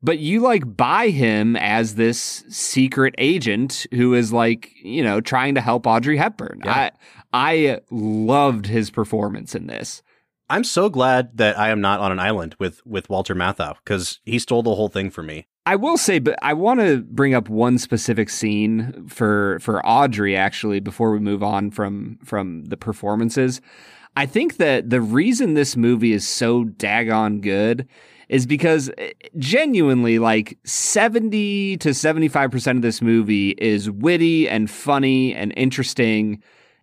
[0.03, 5.55] but you like buy him as this secret agent who is like, you know, trying
[5.55, 6.61] to help Audrey Hepburn.
[6.65, 6.91] I
[7.31, 10.03] I loved his performance in this.
[10.49, 14.19] I'm so glad that I am not on an island with with Walter Matthau because
[14.25, 15.47] he stole the whole thing for me.
[15.65, 20.35] I will say, but I want to bring up one specific scene for for Audrey
[20.35, 23.61] actually before we move on from from the performances.
[24.15, 27.87] I think that the reason this movie is so daggone good
[28.27, 35.35] is because eh, genuinely like 70 to 75% of this movie is witty and funny
[35.35, 36.41] and interesting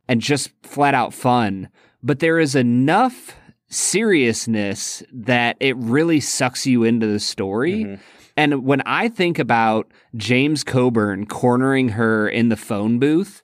[0.08, 1.68] and just flat out fun.
[2.02, 3.36] But there is enough
[3.68, 7.84] seriousness that it really sucks you into the story.
[7.84, 8.02] Mm-hmm.
[8.36, 13.42] And when I think about James Coburn cornering her in the phone booth,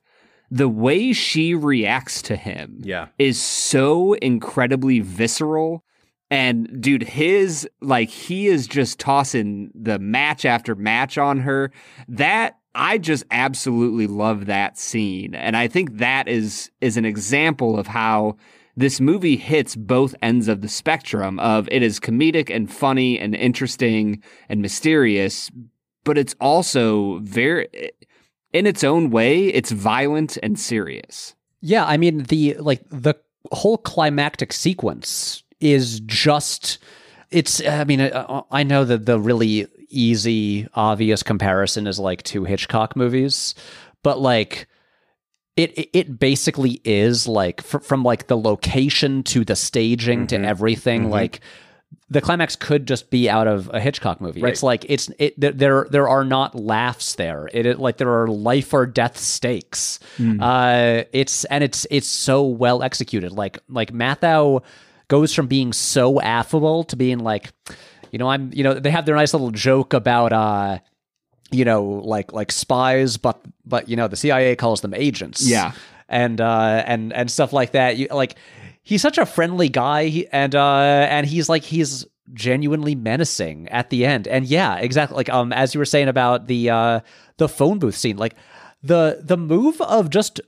[0.50, 3.06] the way she reacts to him Yeah.
[3.18, 5.82] is so incredibly visceral.
[6.30, 11.72] And dude, his like he is just tossing the match after match on her.
[12.08, 15.34] That I just absolutely love that scene.
[15.34, 18.36] And I think that is is an example of how
[18.76, 23.34] this movie hits both ends of the spectrum of it is comedic and funny and
[23.34, 25.50] interesting and mysterious,
[26.04, 27.68] but it's also very
[28.52, 31.34] in its own way, it's violent and serious.
[31.60, 33.14] Yeah, I mean the like the
[33.50, 36.78] whole climactic sequence is just
[37.30, 38.00] it's I mean
[38.50, 43.54] I, know that the really easy obvious comparison is like two Hitchcock movies,
[44.02, 44.66] but like
[45.56, 51.10] it it- basically is like fr- from like the location to the staging to everything
[51.10, 51.40] like
[52.08, 54.40] the climax could just be out of a Hitchcock movie.
[54.42, 54.52] Right.
[54.52, 57.48] It's like it's it there- there there are not laughs there.
[57.52, 59.98] It, it like there are life or death stakes.
[60.18, 63.32] Uh, it's and it's it's so well executed.
[63.32, 64.62] Like like Matthau
[65.08, 67.52] goes from being so affable to being like,
[68.10, 70.78] you know, I'm you know they have their nice little joke about uh
[71.52, 75.72] you know like like spies but but you know the CIA calls them agents Yeah.
[76.08, 78.36] and uh and and stuff like that you like
[78.82, 83.90] he's such a friendly guy he- and uh and he's like he's genuinely menacing at
[83.90, 87.00] the end and yeah exactly like um as you were saying about the uh
[87.36, 88.34] the phone booth scene like
[88.82, 90.40] the the move of just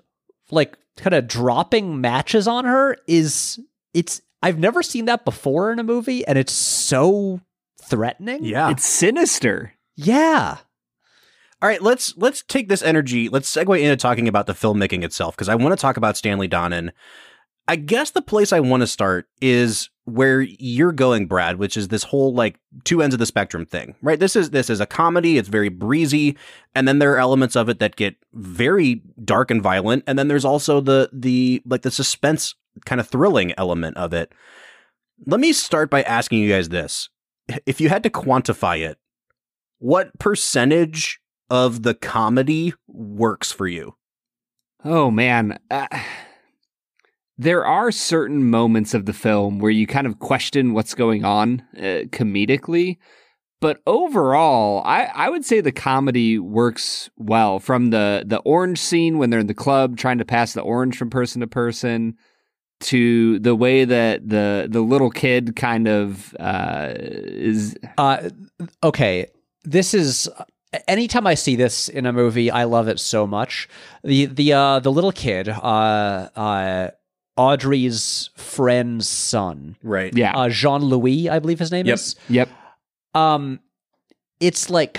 [0.51, 3.59] like kind of dropping matches on her is
[3.93, 7.41] it's I've never seen that before in a movie and it's so
[7.83, 8.71] threatening Yeah.
[8.71, 9.73] It's sinister.
[9.97, 10.59] yeah
[11.65, 13.31] All right, let's let's take this energy.
[13.31, 16.47] Let's segue into talking about the filmmaking itself because I want to talk about Stanley
[16.47, 16.91] Donen.
[17.67, 21.89] I guess the place I want to start is where you're going, Brad, which is
[21.89, 24.21] this whole like two ends of the spectrum thing, right?
[24.21, 25.39] This is this is a comedy.
[25.39, 26.37] It's very breezy,
[26.75, 30.29] and then there are elements of it that get very dark and violent, and then
[30.29, 34.35] there's also the the like the suspense kind of thrilling element of it.
[35.25, 37.09] Let me start by asking you guys this:
[37.65, 38.99] if you had to quantify it,
[39.79, 43.95] what percentage of the comedy works for you?
[44.85, 45.59] Oh man.
[45.71, 45.87] Uh,
[47.37, 51.63] there are certain moments of the film where you kind of question what's going on
[51.77, 52.99] uh, comedically,
[53.61, 57.59] but overall, I, I would say the comedy works well.
[57.59, 60.99] From the the orange scene when they're in the club trying to pass the orange
[60.99, 62.19] from person to person,
[62.81, 67.75] to the way that the the little kid kind of uh, is.
[67.97, 68.29] Uh,
[68.83, 69.27] okay,
[69.65, 70.29] this is.
[70.89, 73.69] Anytime I see this in a movie, I love it so much.
[74.03, 76.91] The the uh, the little kid, uh, uh,
[77.37, 80.17] Audrey's friend's son, Right.
[80.17, 80.37] Yeah.
[80.37, 81.95] uh, Jean Louis, I believe his name Yep.
[81.95, 82.17] is.
[82.29, 82.49] yep.
[83.15, 83.61] Um,
[84.41, 84.99] it's like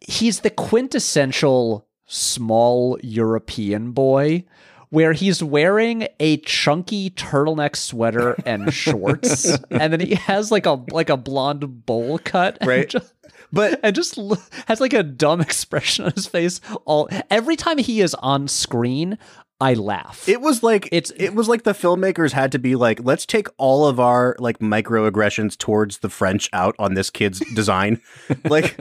[0.00, 4.44] he's the quintessential small European boy.
[4.90, 10.84] Where he's wearing a chunky turtleneck sweater and shorts, and then he has like a
[10.92, 12.88] like a blonde bowl cut, Right.
[12.88, 13.12] just-
[13.54, 14.36] But and just l-
[14.66, 16.60] has like a dumb expression on his face.
[16.84, 19.16] All every time he is on screen,
[19.60, 20.28] I laugh.
[20.28, 23.46] it was like It's- it was like the filmmakers had to be like, let's take
[23.56, 28.00] all of our like microaggressions towards the French out on this kid's design,
[28.44, 28.76] like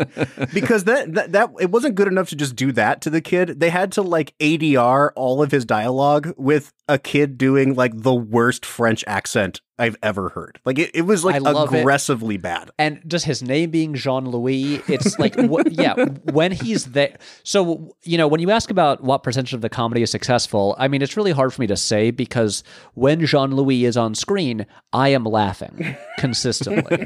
[0.52, 3.60] because that, that that it wasn't good enough to just do that to the kid.
[3.60, 8.14] They had to like ADR all of his dialogue with a kid doing like the
[8.14, 10.60] worst French accent I've ever heard.
[10.66, 11.80] Like it, it was like love it.
[11.80, 12.72] aggressively bad.
[12.78, 15.96] and just his name being Jean Louis, it's like, wh- yeah,
[16.32, 17.18] when he's there.
[17.44, 20.88] So, you know, when you ask about what percentage of the comedy is successful, I
[20.88, 24.66] mean, it's really hard for me to say because when Jean Louis is on screen,
[24.92, 27.06] I am laughing consistently.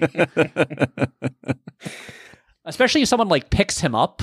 [2.65, 4.21] Especially if someone like picks him up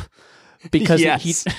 [0.70, 1.22] because Yes.
[1.44, 1.52] he,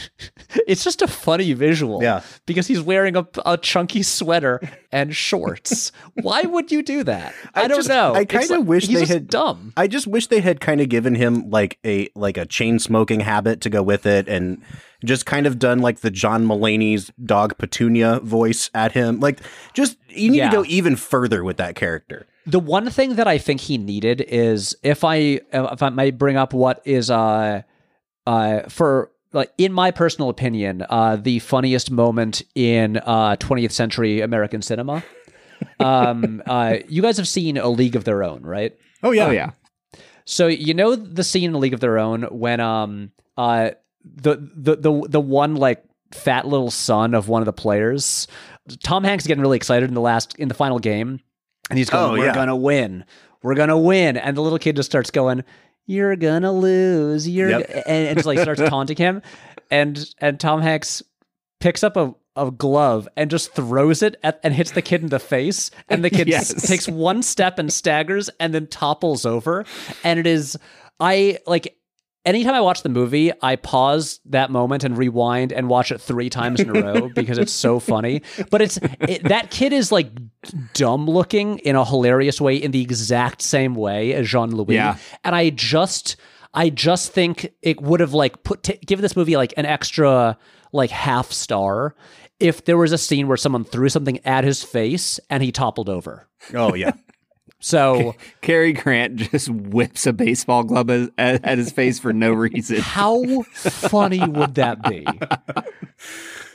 [0.68, 2.02] it's just a funny visual.
[2.02, 2.22] Yeah.
[2.46, 4.60] Because he's wearing a, a chunky sweater
[4.92, 5.92] and shorts.
[6.22, 7.34] Why would you do that?
[7.54, 8.14] I, I don't just- know.
[8.14, 9.74] I kinda like- wish they had- dumb.
[9.78, 13.20] I just wish they had kind of given him like a like a chain smoking
[13.22, 14.62] habit to go with it and
[15.04, 19.20] just kind of done like the John Mulaney's dog Petunia voice at him.
[19.20, 19.40] Like
[19.74, 20.50] just you need Yeah.
[20.50, 22.26] to go even further with that character.
[22.48, 26.38] The one thing that I think he needed is if I if I might bring
[26.38, 27.64] up what is uh
[28.28, 34.22] uh for like in my personal opinion uh the funniest moment in uh 20th century
[34.22, 35.04] American cinema.
[35.80, 38.76] um uh you guys have seen A League of Their Own, right?
[39.04, 39.52] Oh Oh yeah.
[40.26, 43.72] So you know the scene in A League of Their Own when um uh
[44.04, 45.84] the the the the one like
[46.14, 48.28] fat little son of one of the players,
[48.84, 51.20] Tom Hanks is getting really excited in the last in the final game,
[51.70, 52.34] and he's going, Oh, "We're yeah.
[52.34, 53.04] gonna win,
[53.42, 55.44] we're gonna win," and the little kid just starts going,
[55.86, 57.70] "You're gonna lose," you're Yep.
[57.88, 59.22] and, and just like starts taunting him,
[59.72, 61.04] and and Tom Hanks
[61.60, 65.08] picks up a a glove and just throws it at, and hits the kid in
[65.08, 66.68] the face and the kid Yes.
[66.68, 69.64] takes one step and staggers and then topples over
[70.04, 70.58] and it is
[71.00, 71.78] i like
[72.26, 76.30] anytime i watch the movie i pause that moment and rewind and watch it three
[76.30, 80.10] times in a row because it's so funny but it's it, that kid is like
[80.74, 84.98] dumb looking in a hilarious way in the exact same way as jean-louis Yeah.
[85.24, 86.16] and i just
[86.54, 90.38] i just think it would have like put t- give this movie like an extra
[90.74, 91.96] like half star
[92.40, 95.88] if there was a scene where someone threw something at his face and he toppled
[95.90, 96.92] over Oh yeah.
[97.66, 102.32] So Cary Grant just whips a baseball glove at, at at his face for no
[102.34, 102.78] reason.
[102.82, 105.06] How funny would that be?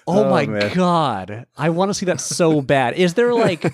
[0.06, 0.74] Oh, Oh, my man.
[0.74, 1.46] god.
[1.56, 2.94] I want to see that so bad.
[2.94, 3.72] Is there like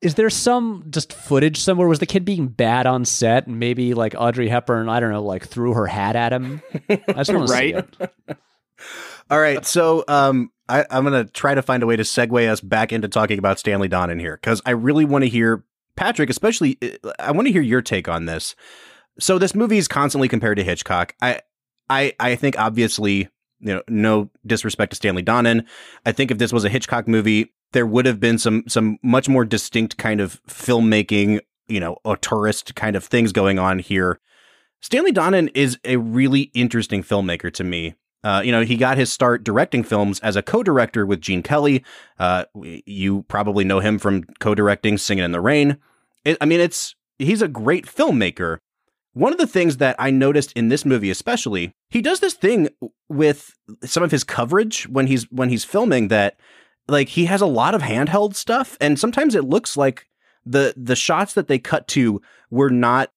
[0.00, 1.86] is there some just footage somewhere?
[1.88, 5.22] Was the kid being bad on set, and maybe like Audrey Hepburn, I don't know,
[5.22, 6.62] like threw her hat at him?
[6.88, 7.74] I just want to see Right.
[8.00, 8.38] it.
[9.30, 12.60] All right, so um, I, I'm gonna try to find a way to segue us
[12.62, 15.64] back into talking about Stanley Donen here because I really want to hear
[16.00, 16.78] Patrick, especially.
[16.82, 18.56] uh, I want to hear your take on this.
[19.18, 21.14] So this movie is constantly compared to Hitchcock.
[21.20, 21.40] I,
[21.90, 23.28] I, I think obviously,
[23.60, 25.66] you know, no disrespect to Stanley Donen.
[26.06, 29.28] I think if this was a Hitchcock movie, there would have been some some much
[29.28, 34.18] more distinct kind of filmmaking, you know, auteurist kind of things going on here.
[34.80, 37.94] Stanley Donen is a really interesting filmmaker to me.
[38.24, 41.84] Uh, you know, he got his start directing films as a co-director with Gene Kelly.
[42.18, 45.76] Uh, you probably know him from co-directing Singing in the Rain.
[46.24, 48.58] It, I mean, it's he's a great filmmaker.
[49.12, 52.68] One of the things that I noticed in this movie, especially, he does this thing
[53.08, 53.52] with
[53.84, 56.38] some of his coverage when he's when he's filming that,
[56.86, 60.06] like, he has a lot of handheld stuff, and sometimes it looks like
[60.46, 63.10] the the shots that they cut to were not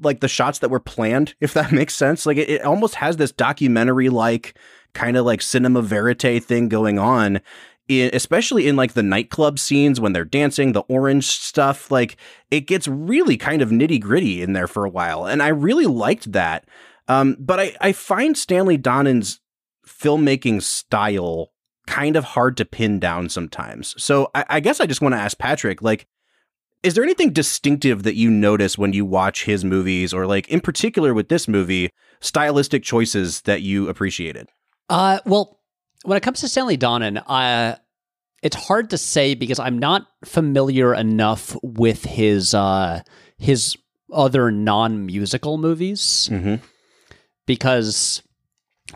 [0.00, 2.26] like the shots that were planned, if that makes sense.
[2.26, 4.56] Like it, it almost has this documentary like
[4.94, 7.40] kind of like cinema verite thing going on.
[7.90, 12.16] I- especially in like the nightclub scenes when they're dancing, the orange stuff, like
[12.50, 15.26] it gets really kind of nitty gritty in there for a while.
[15.26, 16.66] And I really liked that.
[17.08, 19.40] Um, but I, I find Stanley Donen's
[19.86, 21.48] filmmaking style
[21.86, 23.94] kind of hard to pin down sometimes.
[24.02, 26.06] So I, I guess I just want to ask Patrick, like,
[26.82, 30.60] is there anything distinctive that you notice when you watch his movies or like in
[30.60, 34.48] particular with this movie stylistic choices that you appreciated
[34.88, 35.60] Uh, well,
[36.04, 37.76] when it comes to Stanley Donen, uh,
[38.42, 43.02] it's hard to say because I'm not familiar enough with his uh,
[43.38, 43.76] his
[44.12, 46.56] other non musical movies mm-hmm.
[47.46, 48.22] because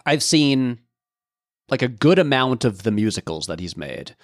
[0.04, 0.80] I've seen
[1.68, 4.14] like a good amount of the musicals that he's made.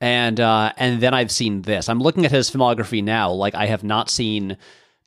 [0.00, 1.88] And uh and then I've seen this.
[1.88, 3.30] I'm looking at his filmography now.
[3.32, 4.56] Like I have not seen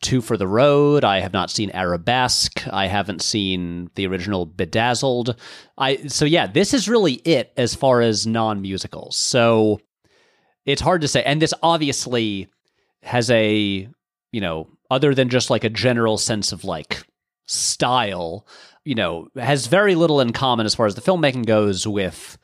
[0.01, 5.35] Two for the Road, I have not seen Arabesque, I haven't seen the original Bedazzled.
[5.77, 9.17] I so yeah, this is really it as far as non-musicals.
[9.17, 9.81] So
[10.65, 11.23] it's hard to say.
[11.23, 12.47] And this obviously
[13.03, 13.89] has a,
[14.31, 17.05] you know, other than just like a general sense of like
[17.45, 18.47] style,
[18.85, 22.37] you know, has very little in common as far as the filmmaking goes with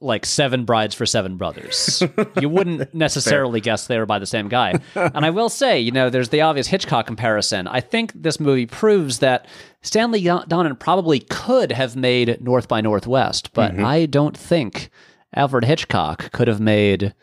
[0.00, 2.02] like Seven Brides for Seven Brothers.
[2.40, 4.74] you wouldn't necessarily guess they were by the same guy.
[4.94, 7.66] and I will say, you know, there's the obvious Hitchcock comparison.
[7.66, 9.46] I think this movie proves that
[9.82, 13.84] Stanley Donen probably could have made North by Northwest, but mm-hmm.
[13.84, 14.90] I don't think
[15.34, 17.14] Alfred Hitchcock could have made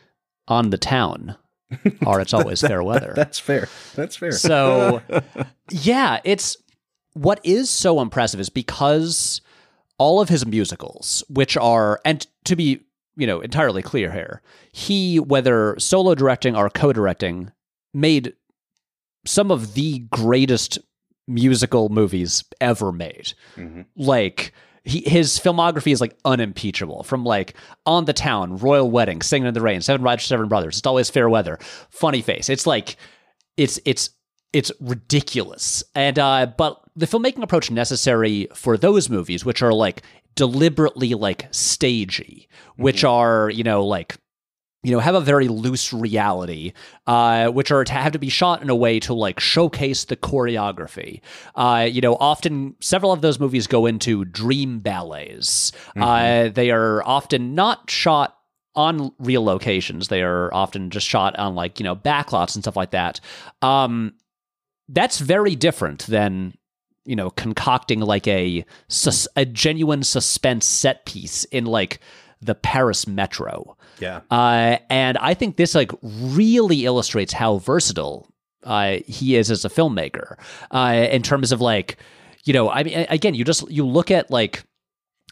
[0.48, 1.36] On the Town
[2.06, 3.14] or It's Always Fair Weather.
[3.16, 5.02] that's fair that's fair So,
[5.72, 6.58] yeah, it's
[7.14, 9.42] what is so impressive is because
[9.98, 12.82] all of his musicals, which are, and to be,
[13.16, 14.42] you know, entirely clear here,
[14.72, 17.52] he, whether solo directing or co directing,
[17.94, 18.34] made
[19.26, 20.78] some of the greatest
[21.28, 23.34] musical movies ever made.
[23.96, 24.52] Like,
[24.84, 27.56] he, his filmography is like unimpeachable from like
[27.88, 31.10] On the Town, Royal Wedding, Singing in the Rain, Seven Brides, Seven Brothers, It's Always
[31.10, 31.58] Fair Weather,
[31.90, 32.50] Funny Face.
[32.50, 32.98] It's like,
[33.58, 34.12] it's, it's,
[34.54, 35.84] it's ridiculous.
[35.96, 40.02] And, uh, but the filmmaking approach necessary for those movies, which are like
[40.36, 44.18] deliberately like stagey, which are, you know, like,
[44.84, 46.72] you know, have a very loose reality,
[47.08, 50.16] uh, which are to have to be shot in a way to like showcase the
[50.16, 51.22] choreography.
[51.56, 55.72] Uh, you know, often several of those movies go into dream ballets.
[56.00, 58.38] Uh, they are often not shot
[58.76, 60.10] on real locations.
[60.10, 63.20] They are often just shot on like you know backlots and stuff like that.
[63.62, 64.14] Um,
[64.90, 66.54] that's very different than
[67.06, 72.00] you know concocting like a sus- a genuine suspense set piece in like
[72.42, 73.78] the Paris metro.
[74.00, 78.28] yeah Uh, and I think this like really illustrates how versatile
[78.64, 80.38] uh, he is as a filmmaker.
[80.72, 81.98] Uh, in terms of like,
[82.44, 84.64] you know, I mean, again, you just you look at like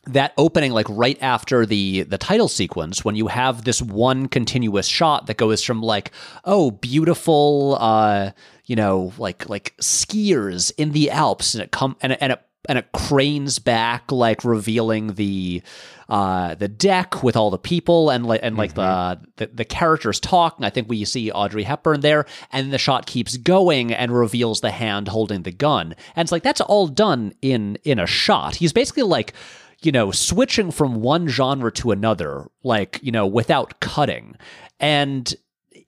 [0.06, 4.86] that opening like right after the the title sequence when you have this one continuous
[4.86, 6.12] shot that goes from like
[6.44, 8.32] oh beautiful uh
[8.66, 12.78] you know like like skiers in the alps and it come and and it and
[12.78, 15.62] it cranes back like revealing the
[16.08, 20.20] uh the deck with all the people and like and like the, the the characters
[20.20, 24.62] talking i think we see audrey hepburn there and the shot keeps going and reveals
[24.62, 25.96] the hand holding the gun.
[26.16, 28.56] And it's like that's all done in in a shot.
[28.56, 29.34] He's basically like
[29.82, 34.38] you know, switching from one genre to another, like, you know, without cutting.
[34.80, 35.34] And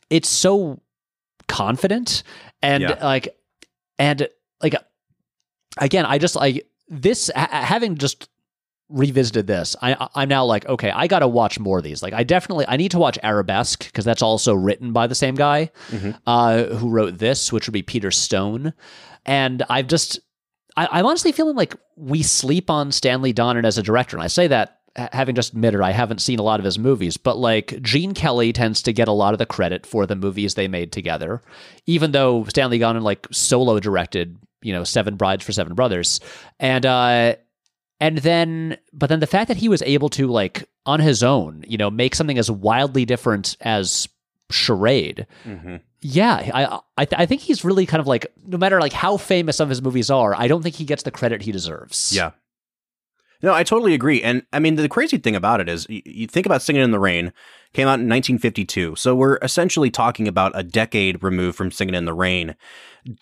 [0.09, 0.82] it's so
[1.47, 2.21] confident
[2.66, 3.03] and Yeah.
[3.05, 3.36] like,
[3.99, 4.28] and
[4.61, 4.76] like,
[5.78, 8.30] again, I just like this, ha- having just
[8.89, 12.03] revisited this, I I'm now like, okay, I got to watch more of these.
[12.03, 15.36] Like, I definitely I need to watch Arabesque because that's also written by the same
[15.36, 15.72] guy
[16.28, 18.74] uh, who wrote this, which would be Peter Stone.
[19.26, 20.20] And I've just
[20.78, 24.28] I, I'm honestly feeling like we sleep on Stanley Donen as a director, and I
[24.28, 27.37] say that ha- having just admitted I haven't seen a lot of his movies, but
[27.37, 30.67] like Gene Kelly tends to get a lot of the credit for the movies they
[30.67, 31.41] made together,
[31.85, 36.19] even though Stanley Donen like solo directed, you know, Seven Brides for Seven Brothers,
[36.59, 37.35] and uh,
[37.99, 41.63] and then but then the fact that he was able to like on his own,
[41.67, 44.07] you know, make something as wildly different as
[44.51, 45.27] Charade.
[46.01, 49.17] Yeah, I I, th- I think he's really kind of like no matter like how
[49.17, 52.13] famous some of his movies are, I don't think he gets the credit he deserves.
[52.15, 52.31] Yeah.
[53.41, 54.21] No, I totally agree.
[54.21, 56.91] And I mean, the crazy thing about it is you, you think about Singing in
[56.91, 57.31] the Rain,
[57.73, 58.95] came out in 1952.
[58.95, 62.55] So we're essentially talking about a decade removed from Singing in the Rain.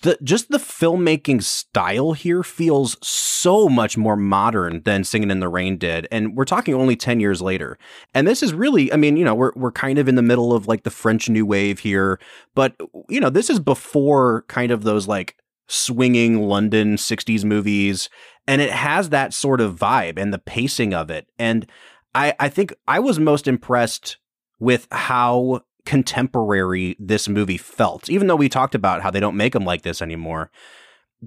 [0.03, 5.49] The, just the filmmaking style here feels so much more modern than Singing in the
[5.49, 6.07] Rain did.
[6.11, 7.77] And we're talking only 10 years later.
[8.13, 10.53] And this is really, I mean, you know, we're, we're kind of in the middle
[10.53, 12.19] of like the French New Wave here.
[12.53, 12.75] But,
[13.09, 15.35] you know, this is before kind of those like
[15.67, 18.09] swinging London 60s movies
[18.47, 21.27] and it has that sort of vibe and the pacing of it.
[21.39, 21.65] And
[22.13, 24.17] I, I think I was most impressed
[24.59, 29.53] with how contemporary this movie felt, even though we talked about how they don't make
[29.53, 30.51] them like this anymore.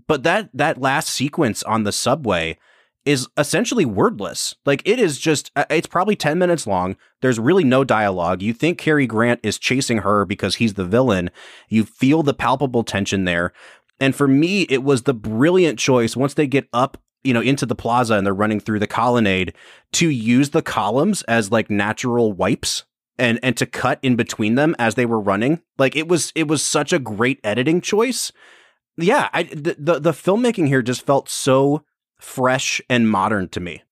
[0.07, 2.59] But that that last sequence on the subway
[3.07, 4.55] is essentially wordless.
[4.67, 6.97] Like it is just uh, it's probably 10 minutes long.
[7.23, 8.43] There's really no dialogue.
[8.43, 11.31] You think Cary Grant is chasing her because he's the villain.
[11.69, 13.53] You feel the palpable tension there.
[14.01, 17.67] And for me, it was the brilliant choice once they get up, you know, into
[17.67, 19.55] the plaza and they're running through the colonnade
[19.93, 22.85] to use the columns as like natural wipes
[23.19, 25.63] and and to cut in between them as they were running.
[25.79, 28.33] Like it was it was such a great editing choice.
[28.97, 31.85] Yeah, I the the, the filmmaking here just felt so
[32.19, 33.83] fresh and modern to me.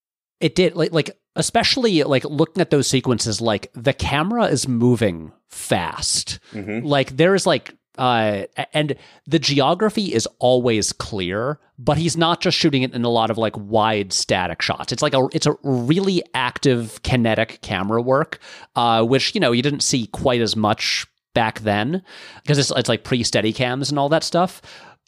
[0.41, 5.33] It did like like especially like looking at those sequences like the camera is moving
[5.49, 6.39] fast.
[6.53, 6.87] Mm-hmm.
[6.87, 12.57] Like there is like uh and the geography is always clear but he's not just
[12.57, 14.93] shooting it in a lot of like wide static shots.
[14.93, 18.39] It's like a it's a really active kinetic camera work
[18.77, 22.03] uh which you know you didn't see quite as much back then
[22.43, 24.63] because it's it's like pre-Steadicams and all that stuff.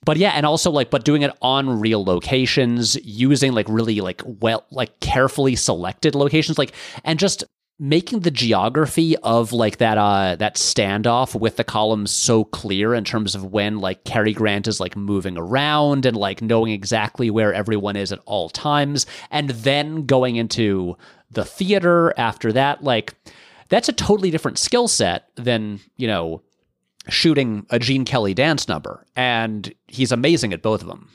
[0.05, 4.22] But yeah and also like but doing it on real locations using like really like
[4.24, 6.72] well like carefully selected locations like
[7.05, 7.45] and just
[7.79, 13.05] making the geography of like that uh that standoff with the columns so clear in
[13.05, 17.53] terms of when like Cary Grant is like moving around and like knowing exactly where
[17.53, 20.97] everyone is at all times and then going into
[21.31, 23.14] the theater after that like
[23.68, 26.41] that's a totally different skill set than you know
[27.09, 31.11] shooting a Gene Kelly dance number and he's amazing at both of them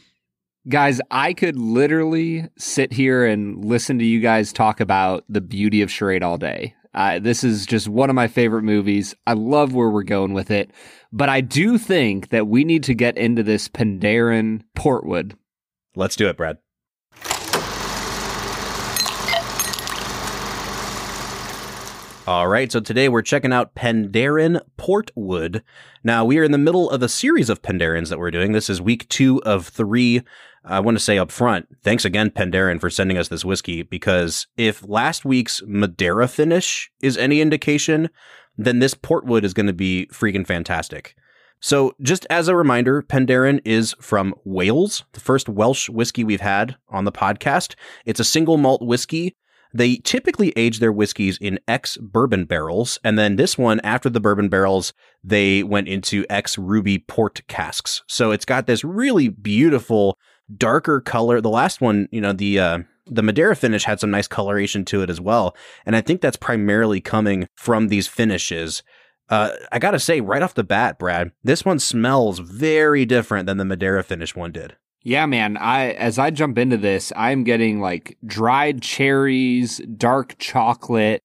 [0.70, 5.82] Guys, I could literally sit here and listen to you guys talk about the beauty
[5.82, 6.76] of charade all day.
[6.94, 9.16] Uh, this is just one of my favorite movies.
[9.26, 10.70] I love where we're going with it,
[11.12, 15.34] but I do think that we need to get into this Penderyn Portwood.
[15.96, 16.60] Let's do it, Brad.
[22.28, 25.64] All right, so today we're checking out Penderyn Portwood.
[26.04, 28.52] Now, we are in the middle of a series of Penderyns that we're doing.
[28.52, 30.22] This is week two of three.
[30.64, 34.48] I want to say up front, thanks again, Penderyn, for sending us this whiskey, because
[34.58, 38.10] if last week's Madeira finish is any indication,
[38.58, 41.16] then this Portwood is going to be freaking fantastic.
[41.64, 46.76] So, just as a reminder, Penderyn is from Wales, the first Welsh whiskey we've had
[46.90, 47.76] on the podcast.
[48.06, 49.36] It's a single malt whiskey.
[49.74, 54.20] They typically age their whiskeys in ex bourbon barrels, and then this one, after the
[54.20, 54.94] bourbon barrels,
[55.24, 58.02] they went into ex ruby port casks.
[58.08, 60.18] So it's got this really beautiful,
[60.58, 61.42] darker color.
[61.42, 65.02] The last one, you know, the uh, the Madeira finish had some nice coloration to
[65.02, 68.84] it as well, and I think that's primarily coming from these finishes.
[69.30, 73.58] Uh, I gotta say, right off the bat, Brad, this one smells very different than
[73.58, 74.76] the Madeira finish one did.
[75.04, 75.58] Yeah, man.
[75.58, 81.24] I as I jump into this, I'm getting like dried cherries, dark chocolate.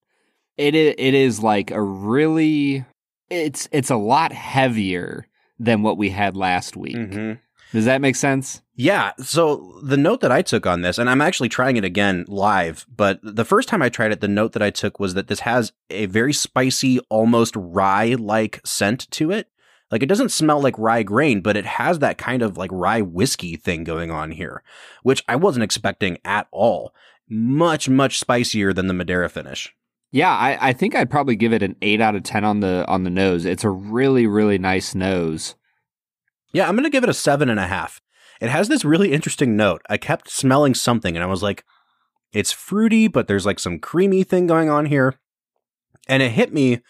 [0.56, 2.86] It it is like a really
[3.28, 5.26] it's it's a lot heavier
[5.58, 6.96] than what we had last week.
[7.72, 8.62] Does that make sense?
[8.74, 9.12] Yeah.
[9.18, 12.86] So the note that I took on this, and I'm actually trying it again live,
[12.94, 15.40] but the first time I tried it, the note that I took was that this
[15.40, 19.48] has a very spicy, almost rye like scent to it.
[19.90, 23.02] Like it doesn't smell like rye grain, but it has that kind of like rye
[23.02, 24.62] whiskey thing going on here,
[25.02, 26.92] which I wasn't expecting at all.
[27.28, 29.74] Much, much spicier than the Madeira finish.
[30.12, 32.84] Yeah, I, I think I'd probably give it an eight out of ten on the
[32.88, 33.44] on the nose.
[33.44, 35.56] It's a really, really nice nose.
[36.56, 38.00] Yeah, I'm going to give it a seven and a half.
[38.40, 39.82] It has this really interesting note.
[39.90, 41.66] I kept smelling something and I was like,
[42.32, 45.18] It's fruity, but there's like some creamy thing going on here.
[46.08, 46.80] And it hit me,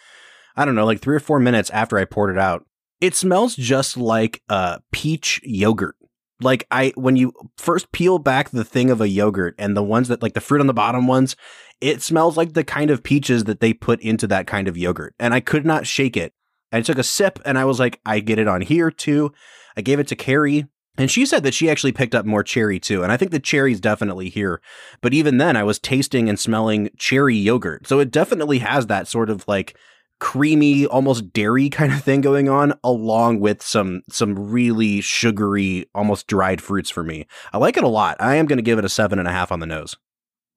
[0.55, 2.65] I don't know, like three or four minutes after I poured it out.
[3.01, 5.97] It smells just like uh, peach yogurt.
[6.41, 10.07] Like I, when you first peel back the thing of a yogurt and the ones
[10.07, 11.35] that like the fruit on the bottom ones,
[11.81, 15.17] it smells like the kind of peaches that they put into that kind of yogurt.
[15.19, 16.35] And I could not shake it.
[16.73, 19.33] I took a sip and I was like, I get it on here too.
[19.77, 20.67] I gave it to Carrie
[20.99, 23.03] and she said that she actually picked up more cherry too.
[23.03, 24.61] And I think the cherry's definitely here.
[25.01, 27.87] But even then, I was tasting and smelling cherry yogurt.
[27.87, 29.77] So it definitely has that sort of like
[30.19, 36.27] creamy, almost dairy kind of thing going on, along with some some really sugary, almost
[36.27, 37.27] dried fruits for me.
[37.53, 38.17] I like it a lot.
[38.19, 39.97] I am going to give it a seven and a half on the nose.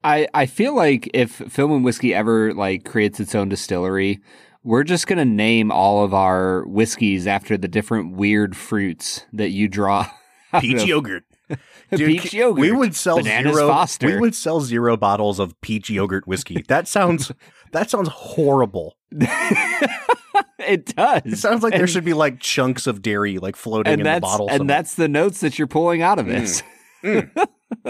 [0.01, 4.21] I, I feel like if Film and Whiskey ever like creates its own distillery,
[4.63, 9.67] we're just gonna name all of our whiskeys after the different weird fruits that you
[9.67, 10.09] draw.
[10.59, 11.23] Peach yogurt.
[11.95, 12.59] peach yogurt.
[12.59, 13.67] We would sell Bananas zero.
[13.67, 14.07] Foster.
[14.07, 16.63] We would sell zero bottles of peach yogurt whiskey.
[16.67, 17.31] That sounds.
[17.71, 18.97] that sounds horrible.
[19.11, 21.21] it does.
[21.25, 24.19] It sounds like there should be like chunks of dairy like floating and in the
[24.19, 24.47] bottle.
[24.47, 24.77] and somewhere.
[24.77, 26.31] that's the notes that you're pulling out of mm.
[26.31, 26.63] this.
[27.03, 27.47] Mm.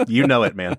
[0.08, 0.76] you know it, man.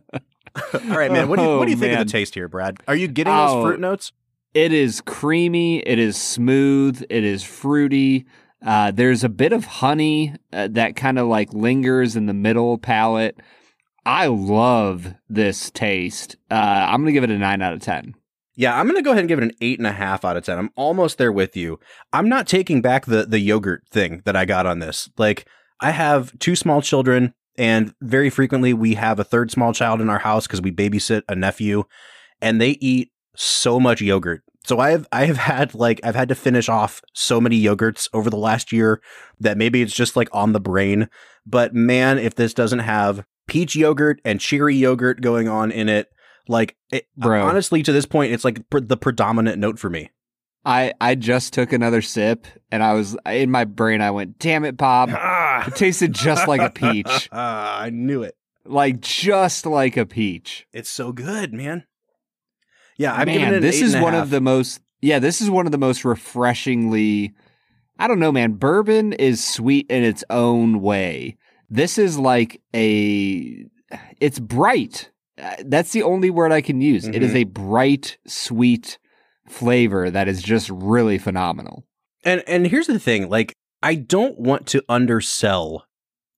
[0.73, 1.29] All right, man.
[1.29, 2.01] What do you, what do you Oh, think man.
[2.01, 2.77] of the oh, taste here, Brad?
[2.87, 3.55] Are you getting Oh.
[3.55, 4.11] those fruit notes?
[4.53, 5.79] It is creamy.
[5.79, 7.03] It is smooth.
[7.09, 8.25] It is fruity.
[8.65, 12.77] Uh, there's a bit of honey uh, that kind of like lingers in the middle
[12.77, 13.39] palate.
[14.05, 16.35] I love this taste.
[16.49, 18.13] Uh, I'm gonna give it a nine out of ten.
[18.55, 20.43] Yeah, I'm gonna go ahead and give it an eight and a half out of
[20.43, 20.59] ten.
[20.59, 21.79] I'm almost there with you.
[22.11, 25.09] I'm not taking back the the yogurt thing that I got on this.
[25.17, 25.47] Like,
[25.79, 30.09] I have two small children, and very frequently we have a third small child in
[30.09, 31.83] our house because we babysit a nephew,
[32.41, 34.43] and they eat so much yogurt.
[34.63, 38.07] So I have I have had like I've had to finish off so many yogurts
[38.13, 39.01] over the last year
[39.39, 41.09] that maybe it's just like on the brain.
[41.45, 46.09] But man, if this doesn't have peach yogurt and cherry yogurt going on in it,
[46.47, 47.43] like it, Bro.
[47.43, 50.11] honestly to this point it's like pr- the predominant note for me.
[50.63, 53.99] I I just took another sip and I was in my brain.
[54.01, 55.09] I went, "Damn it, Bob!
[55.11, 58.35] Ah, It tasted just like a peach, Ah, I knew it.
[58.63, 61.85] like just like a peach." It's so good, man.
[63.01, 64.23] Yeah, I'm Man, this is one half.
[64.23, 67.33] of the most yeah this is one of the most refreshingly
[67.97, 71.35] i don't know man bourbon is sweet in its own way
[71.69, 73.65] this is like a
[74.19, 75.09] it's bright
[75.41, 77.35] Uh, that's the only word i can use It is Mhm.
[77.35, 78.99] a bright sweet
[79.47, 81.83] flavor that is just really phenomenal
[82.23, 85.85] And and here's the thing, like I don't want to undersell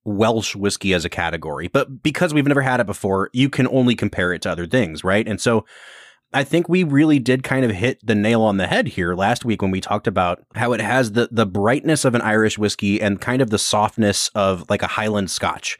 [0.05, 3.95] Welsh whiskey as a category, but because we've never had it before, you can only
[3.95, 5.27] compare it to other things, right?
[5.27, 5.65] And so
[6.33, 9.45] I think we really did kind of hit the nail on the head here last
[9.45, 13.01] week when we talked about how it has the the brightness of an Irish whiskey
[13.01, 15.77] and kind of the softness of like a Highland Scotch.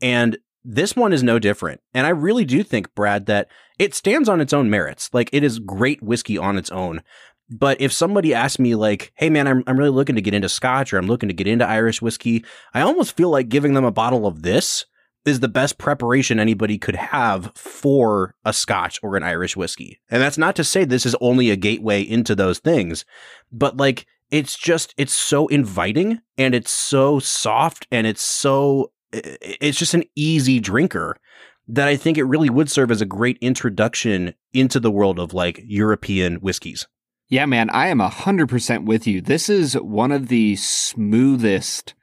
[0.00, 1.80] And this one is no different.
[1.94, 5.10] And I really do think, Brad, that it stands on its own merits.
[5.12, 7.02] Like it is great whiskey on its own.
[7.50, 10.48] But if somebody asked me like, "Hey man, I'm I'm really looking to get into
[10.48, 12.44] Scotch or I'm looking to get into Irish whiskey,"
[12.74, 14.84] I almost feel like giving them a bottle of this
[15.28, 20.00] is the best preparation anybody could have for a Scotch or an Irish whiskey.
[20.10, 23.04] And that's not to say this is only a gateway into those things,
[23.52, 29.78] but like it's just it's so inviting and it's so soft and it's so it's
[29.78, 31.16] just an easy drinker
[31.68, 35.34] that I think it really would serve as a great introduction into the world of
[35.34, 36.86] like European whiskeys.
[37.28, 41.94] yeah man i am 100% with you this is one of the smoothest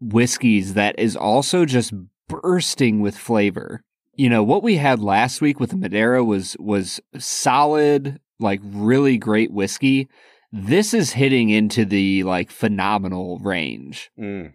[0.00, 1.92] whiskeys that is also just
[2.28, 3.82] bursting with flavor.
[4.14, 9.18] You know, what we had last week with the Madeira was was solid, like really
[9.18, 10.08] great whiskey.
[10.52, 14.10] This is hitting into the like phenomenal range.
[14.18, 14.52] Mm.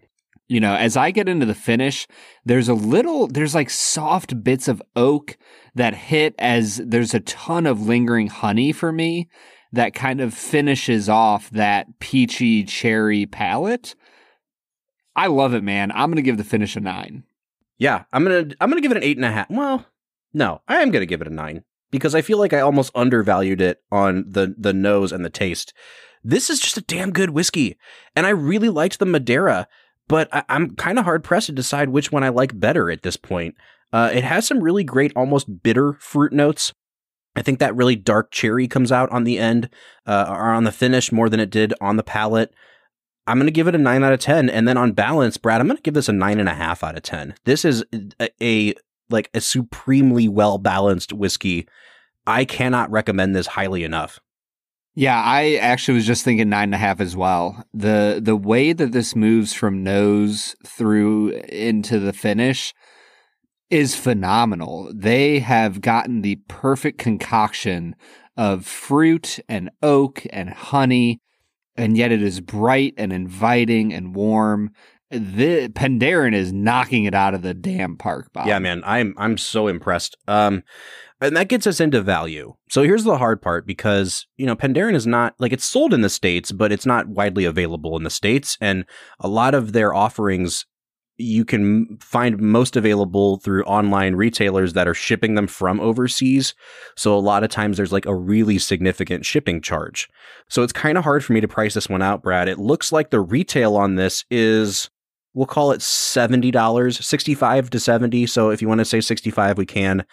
[0.48, 2.08] You know, as I get into the finish,
[2.44, 5.36] there's a little there's like soft bits of oak
[5.74, 9.28] that hit as there's a ton of lingering honey for me
[9.72, 13.94] that kind of finishes off that peachy cherry palate.
[15.14, 15.92] I love it, man.
[15.92, 17.24] I'm gonna give the finish a nine.
[17.80, 19.48] Yeah, I'm gonna I'm gonna give it an eight and a half.
[19.48, 19.86] Well,
[20.34, 23.62] no, I am gonna give it a nine because I feel like I almost undervalued
[23.62, 25.72] it on the the nose and the taste.
[26.22, 27.78] This is just a damn good whiskey,
[28.14, 29.66] and I really liked the Madeira,
[30.08, 33.02] but I, I'm kind of hard pressed to decide which one I like better at
[33.02, 33.54] this point.
[33.94, 36.74] Uh, it has some really great, almost bitter fruit notes.
[37.34, 39.70] I think that really dark cherry comes out on the end
[40.04, 42.52] uh, or on the finish more than it did on the palate.
[43.26, 44.50] I'm going to give it a nine out of 10.
[44.50, 46.82] And then on balance, Brad, I'm going to give this a nine and a half
[46.82, 47.34] out of 10.
[47.44, 47.84] This is
[48.20, 48.74] a, a
[49.08, 51.66] like a supremely well balanced whiskey.
[52.26, 54.20] I cannot recommend this highly enough.
[54.94, 57.64] Yeah, I actually was just thinking nine and a half as well.
[57.72, 62.74] The the way that this moves from nose through into the finish,
[63.70, 64.90] is phenomenal.
[64.92, 67.94] They have gotten the perfect concoction
[68.36, 71.20] of fruit and oak and honey,
[71.80, 74.70] and yet it is bright and inviting and warm.
[75.10, 78.46] The Penderyn is knocking it out of the damn park, Bob.
[78.46, 80.16] Yeah, man, I'm I'm so impressed.
[80.28, 80.62] Um,
[81.20, 82.54] and that gets us into value.
[82.70, 86.02] So here's the hard part because you know Penderyn is not like it's sold in
[86.02, 88.84] the states, but it's not widely available in the states, and
[89.18, 90.66] a lot of their offerings
[91.20, 96.54] you can find most available through online retailers that are shipping them from overseas.
[96.96, 100.08] So a lot of times there's like a really significant shipping charge.
[100.48, 102.48] So it's kind of hard for me to price this one out, Brad.
[102.48, 104.90] It looks like the retail on this is
[105.34, 108.26] we'll call it $70, 65 to 70.
[108.26, 110.04] So if you want to say 65, we can.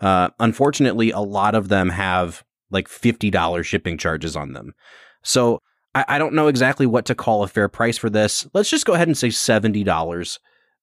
[0.00, 4.74] Uh, unfortunately, a lot of them have like $50 shipping charges on them.
[5.22, 5.60] So
[5.94, 8.46] I, I don't know exactly what to call a fair price for this.
[8.54, 10.38] Let's just go ahead and say $70.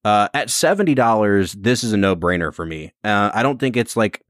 [0.06, 2.93] Uh, at $70, this is a no brainer for me.
[3.04, 4.24] Uh, I don't think it's like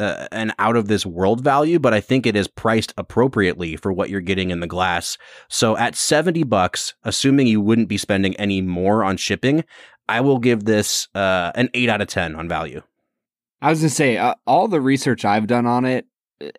[0.00, 3.92] uh, an out of this world value, but I think it is priced appropriately for
[3.92, 5.18] what you're getting in the glass.
[5.48, 9.64] So at 70 bucks, assuming you wouldn't be spending any more on shipping,
[10.08, 12.82] I will give this uh, an 8 out of 10 on value.
[13.60, 16.06] I was to say, uh, all the research I've done on it,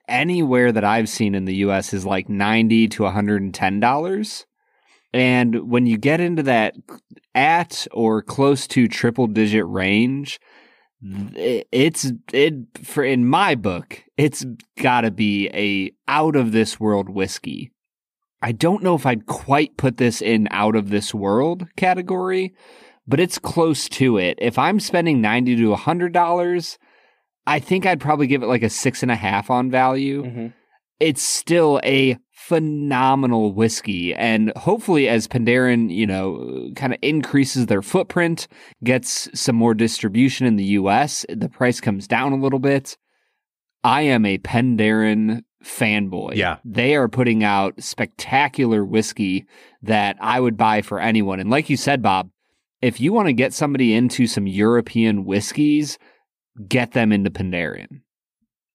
[0.08, 3.42] anywhere that I've seen in the US is like 90 to $110.
[3.42, 3.56] And
[5.14, 6.76] when you get into that
[7.34, 10.40] at or close to triple digit range,
[11.02, 14.46] it's it for in my book, it's
[14.82, 17.72] got to be a out of this world whiskey.
[18.42, 22.54] I don't know if I'd quite put this in out of this world category,
[23.08, 24.38] but it's close to it.
[24.42, 26.78] If I'm spending ninety to hundred dollars,
[27.48, 30.24] I think I'd probably give it like a six and a half on value.
[30.24, 30.48] Mm-hmm.
[31.00, 32.18] It's still a
[32.50, 34.12] phenomenal whiskey.
[34.16, 38.48] And hopefully, as Penderyn, you know, kind of increases their footprint,
[38.84, 42.98] gets some more distribution in the US, the price comes down a little bit.
[43.84, 46.38] I am a Penderyn fanboy.
[46.38, 46.58] Yeah.
[46.66, 49.46] They are putting out spectacular whiskey
[49.84, 51.40] that I would buy for anyone.
[51.40, 52.32] And like you said, Bob,
[52.82, 56.00] if you want to get somebody into some European whiskeys,
[56.68, 58.02] get them into Penderyn.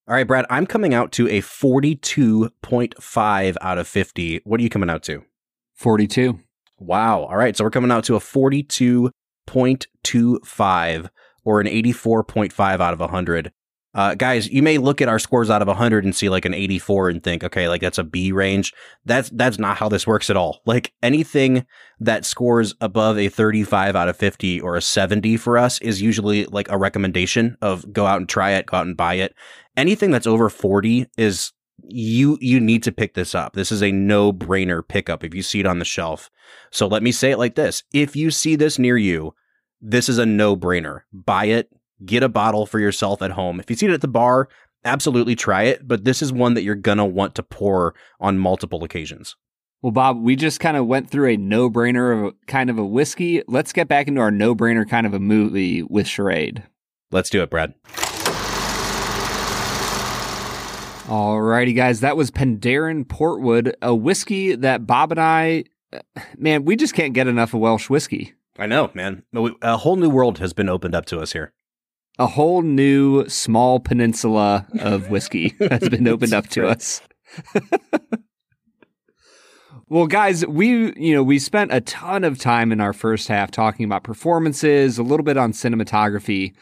[0.07, 4.43] All right, Brad, I'm coming out to a 42.5 out of 50.
[4.45, 5.25] What are you coming out to?
[5.77, 6.41] 42.
[6.79, 7.23] Wow.
[7.23, 7.57] All right.
[7.57, 11.09] So we're coming out to a 42.25
[11.43, 13.51] or an 84.5 out of 100.
[13.95, 16.53] Uh, guys, you may look at our scores out of 100 and see like an
[16.53, 18.75] 84 and think, okay, like that's a B range.
[19.05, 20.63] That's that's not how this works at all.
[20.67, 21.65] Like anything
[22.01, 26.45] that scores above a 35 out of 50 or a 70 for us is usually
[26.47, 29.33] like a recommendation of go out and try it, go out and buy it
[29.77, 31.53] anything that's over 40 is
[31.83, 33.55] you you need to pick this up.
[33.55, 36.31] This is a no-brainer pickup if you see it on the shelf.
[36.71, 37.83] So let me say it like this.
[37.93, 39.35] If you see this near you,
[39.81, 41.01] this is a no-brainer.
[41.13, 41.71] Buy it,
[42.05, 43.61] get a bottle for yourself at home.
[43.61, 44.49] If you see it at the bar,
[44.85, 48.39] absolutely try it, but this is one that you're going to want to pour on
[48.39, 49.37] multiple occasions.
[49.83, 52.87] Well, Bob, we just kind of went through a no-brainer of a, kind of a
[52.87, 53.43] whiskey.
[53.47, 56.63] Let's get back into our no-brainer kind of a movie with Charade.
[57.11, 57.75] Let's do it, Brad.
[61.07, 66.01] Alrighty, guys, that was Penderyn Portwood, a whiskey that Bob and I, uh,
[66.39, 68.33] man, we just can't get enough of Welsh whiskey.
[68.59, 69.23] I know, man.
[69.61, 71.53] A whole new world has been opened up to us here.
[72.19, 77.03] A whole new small peninsula of whiskey has been opened up to us.
[79.91, 83.51] well, guys, we, you know, we spent a ton of time in our first half
[83.51, 86.55] talking about performances, a little bit on cinematography.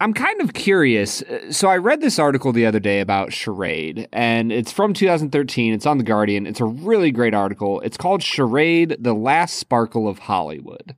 [0.00, 1.24] I'm kind of curious.
[1.50, 5.74] So I read this article the other day about Charade, and it's from 2013.
[5.74, 6.46] It's on The Guardian.
[6.46, 7.80] It's a really great article.
[7.80, 10.94] It's called Charade, The Last Sparkle of Hollywood.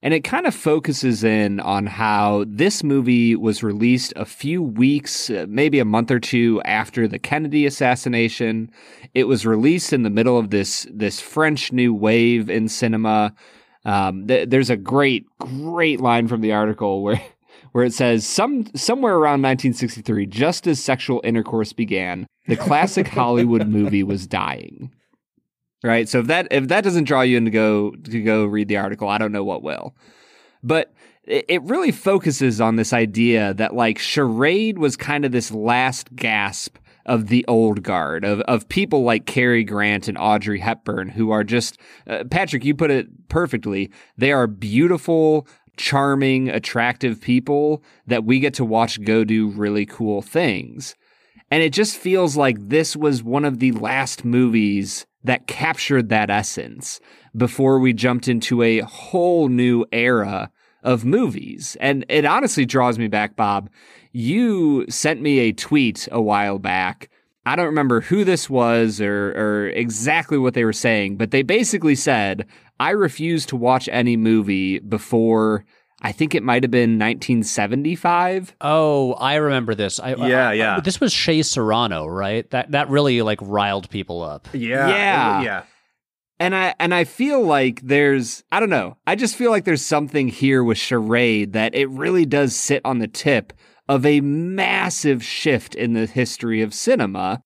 [0.00, 5.28] And it kind of focuses in on how this movie was released a few weeks,
[5.28, 8.70] uh, maybe a month or two after the Kennedy assassination.
[9.14, 13.34] It was released in the middle of this, this French New Wave in cinema.
[13.84, 17.20] Um, th- there's a great, great line from the article where
[17.76, 23.68] where it says some somewhere around 1963, just as sexual intercourse began, the classic Hollywood
[23.68, 24.90] movie was dying.
[25.84, 26.08] Right.
[26.08, 28.78] So if that if that doesn't draw you in to go to go read the
[28.78, 29.94] article, I don't know what will.
[30.62, 36.16] But it really focuses on this idea that like charade was kind of this last
[36.16, 41.30] gasp of the old guard of of people like Cary Grant and Audrey Hepburn who
[41.30, 45.46] are just uh, Patrick you put it perfectly they are beautiful
[45.76, 50.94] charming, attractive people that we get to watch go do really cool things.
[51.50, 56.30] And it just feels like this was one of the last movies that captured that
[56.30, 57.00] essence
[57.36, 60.50] before we jumped into a whole new era
[60.82, 61.76] of movies.
[61.80, 63.68] And it honestly draws me back, Bob.
[64.12, 67.10] You sent me a tweet a while back.
[67.44, 71.42] I don't remember who this was or, or exactly what they were saying, but they
[71.42, 72.46] basically said,
[72.78, 75.64] I refuse to watch any movie before
[76.02, 78.54] I think it might have been 1975.
[78.60, 79.98] Oh, I remember this.
[79.98, 80.80] I, Yeah, I- yeah.
[80.80, 82.48] This was Shea Serrano, right?
[82.50, 84.48] That that really like riled people up.
[84.52, 84.88] Yeah.
[84.88, 85.42] Yeah.
[85.42, 85.62] Yeah.
[86.38, 88.98] And I and I feel like there's I don't know.
[89.06, 92.98] I just feel like there's something here with Charade that it really does sit on
[92.98, 93.52] the tip
[93.88, 97.42] of a massive shift in the history of cinema.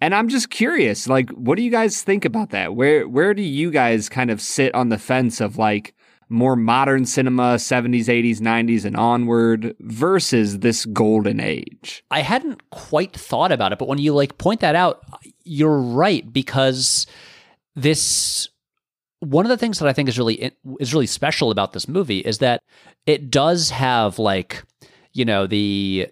[0.00, 2.74] And I'm just curious, like, what do you guys think about that?
[2.74, 5.94] Where where do you guys kind of sit on the fence of like
[6.30, 12.02] more modern cinema, 70s, 80s, 90s, and onward versus this golden age?
[12.10, 15.04] I hadn't quite thought about it, but when you like point that out,
[15.44, 17.06] you're right because
[17.76, 18.48] this
[19.20, 22.20] one of the things that I think is really is really special about this movie
[22.20, 22.62] is that
[23.06, 24.64] it does have like
[25.12, 26.08] you know the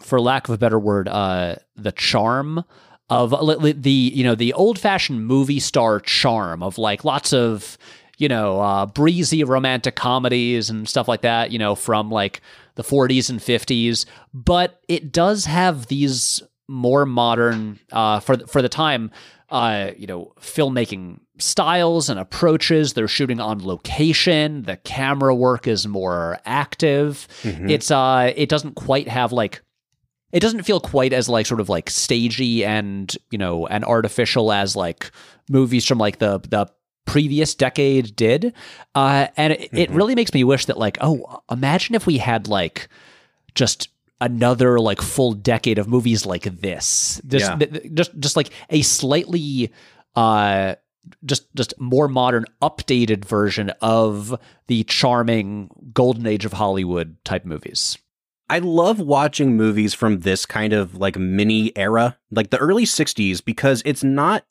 [0.00, 2.64] for lack of a better word uh the charm
[3.12, 7.76] of the you know the old fashioned movie star charm of like lots of
[8.18, 12.40] you know uh breezy romantic comedies and stuff like that you know from like
[12.74, 18.68] the 40s and 50s but it does have these more modern uh for for the
[18.68, 19.10] time
[19.50, 22.92] uh you know filmmaking styles and approaches.
[22.92, 24.62] They're shooting on location.
[24.62, 27.26] The camera work is more active.
[27.68, 29.60] It's uh it doesn't quite have like
[30.32, 34.50] it doesn't feel quite as like sort of like stagey and you know and artificial
[34.52, 35.10] as like
[35.48, 36.66] movies from like the the
[37.04, 38.54] previous decade did.
[38.94, 42.48] Uh and it, it really makes me wish that like oh imagine if we had
[42.48, 42.88] like
[43.54, 43.88] just
[44.20, 47.20] another like full decade of movies like this.
[47.26, 47.56] Just Yeah.
[47.56, 49.72] th- th- just just like a slightly
[50.14, 50.76] uh
[51.24, 57.98] just just more modern updated version of the charming golden age of hollywood type movies
[58.52, 63.42] I love watching movies from this kind of like mini era, like the early 60s,
[63.42, 64.44] because it's not.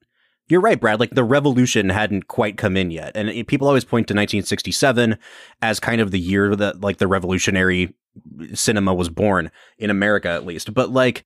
[0.47, 0.99] You're right, Brad.
[0.99, 3.11] Like the revolution hadn't quite come in yet.
[3.13, 5.19] And it- people always point to 1967
[5.61, 7.93] as kind of the year that like the revolutionary
[8.41, 10.73] eh, cinema was born in America, at least.
[10.73, 11.23] But like,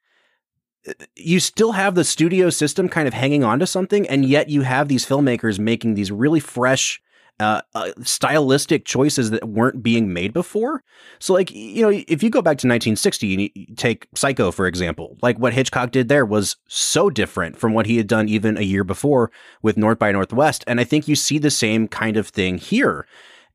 [0.85, 4.05] eh, you still have the studio system kind of hanging on to something.
[4.09, 7.01] And yet you have these filmmakers making these really fresh,
[7.39, 10.83] uh, uh, stylistic choices that weren't being made before.
[11.19, 14.67] So, like, you know, if you go back to 1960 and you take Psycho, for
[14.67, 18.57] example, like what Hitchcock did there was so different from what he had done even
[18.57, 19.31] a year before
[19.61, 20.63] with North by Northwest.
[20.67, 23.05] And I think you see the same kind of thing here.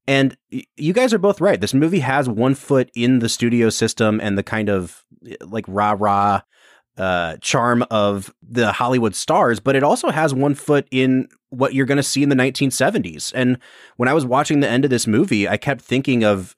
[0.06, 0.36] And
[0.76, 1.60] you guys are both right.
[1.60, 5.04] This movie has one foot in the studio system and the kind of
[5.42, 6.42] like rah rah
[6.96, 11.86] uh, charm of the Hollywood stars, but it also has one foot in what you're
[11.86, 13.32] going to see in the 1970s.
[13.34, 13.58] And
[13.96, 16.56] when I was watching the end of this movie, I kept thinking of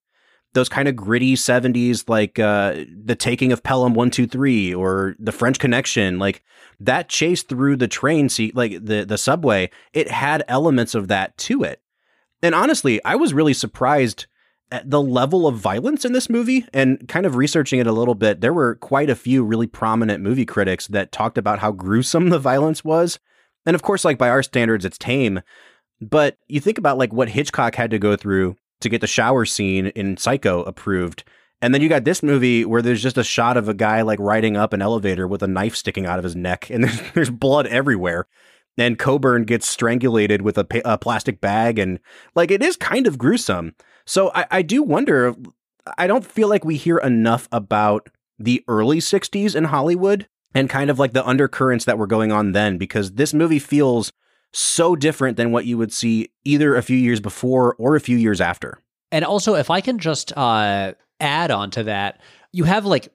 [0.54, 5.58] those kind of gritty 70s, like uh, the taking of Pelham 123 or the French
[5.58, 6.42] Connection, like
[6.78, 11.36] that chase through the train seat, like the, the subway, it had elements of that
[11.38, 11.80] to it.
[12.42, 14.26] And honestly, I was really surprised
[14.70, 18.14] at the level of violence in this movie and kind of researching it a little
[18.14, 18.40] bit.
[18.40, 22.38] There were quite a few really prominent movie critics that talked about how gruesome the
[22.38, 23.20] violence was.
[23.66, 25.40] And of course, like by our standards, it's tame.
[26.00, 29.44] But you think about like what Hitchcock had to go through to get the shower
[29.44, 31.24] scene in Psycho approved.
[31.60, 34.18] And then you got this movie where there's just a shot of a guy like
[34.18, 37.30] riding up an elevator with a knife sticking out of his neck and there's, there's
[37.30, 38.26] blood everywhere.
[38.76, 41.78] And Coburn gets strangulated with a, a plastic bag.
[41.78, 42.00] And
[42.34, 43.74] like it is kind of gruesome.
[44.04, 45.34] So I, I do wonder,
[45.96, 48.08] I don't feel like we hear enough about
[48.38, 52.52] the early 60s in Hollywood and kind of like the undercurrents that were going on
[52.52, 54.12] then because this movie feels
[54.52, 58.16] so different than what you would see either a few years before or a few
[58.16, 58.78] years after.
[59.10, 62.20] And also, if I can just uh, add on to that,
[62.52, 63.08] you have like,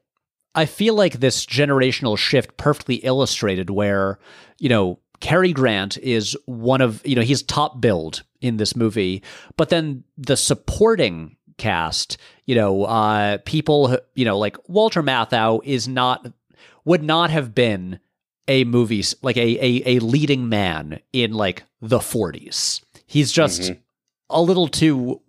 [0.55, 4.17] I feel like this generational shift perfectly illustrated where,
[4.59, 9.23] you know, Cary Grant is one of, you know, he's top billed in this movie,
[9.55, 15.87] but then the supporting cast, you know, uh, people, you know, like Walter Matthau is
[15.87, 16.31] not,
[16.87, 17.99] would not have been
[18.47, 22.81] a movie, like a, a, a leading man in like the 40s.
[23.05, 23.77] He's just Mhm.
[24.29, 25.21] a little too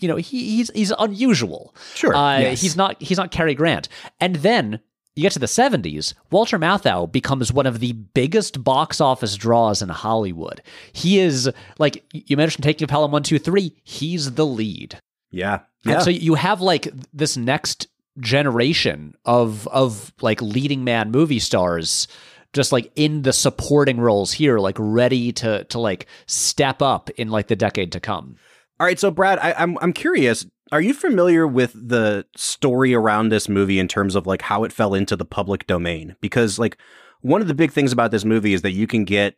[0.00, 1.74] you know he, he's he's unusual.
[1.94, 2.14] Sure.
[2.14, 2.60] Uh, yes.
[2.60, 3.88] He's not he's not Cary Grant.
[4.20, 4.78] And then
[5.16, 9.82] you get to the 70s, Walter Matthau becomes one of the biggest box office draws
[9.82, 10.62] in Hollywood.
[10.92, 11.50] He is
[11.80, 15.00] like you mentioned taking a Pelham 123, he's the lead.
[15.32, 15.54] Yeah.
[15.84, 15.98] And Yeah.
[16.02, 17.88] so you have like this next
[18.20, 22.08] generation of of like leading man movie stars
[22.52, 27.28] just like in the supporting roles here like ready to to like step up in
[27.28, 28.36] like the decade to come.
[28.80, 30.46] All right, so Brad, I, I'm I'm curious.
[30.70, 34.72] Are you familiar with the story around this movie in terms of like how it
[34.72, 36.14] fell into the public domain?
[36.20, 36.76] Because like
[37.20, 39.36] one of the big things about this movie is that you can get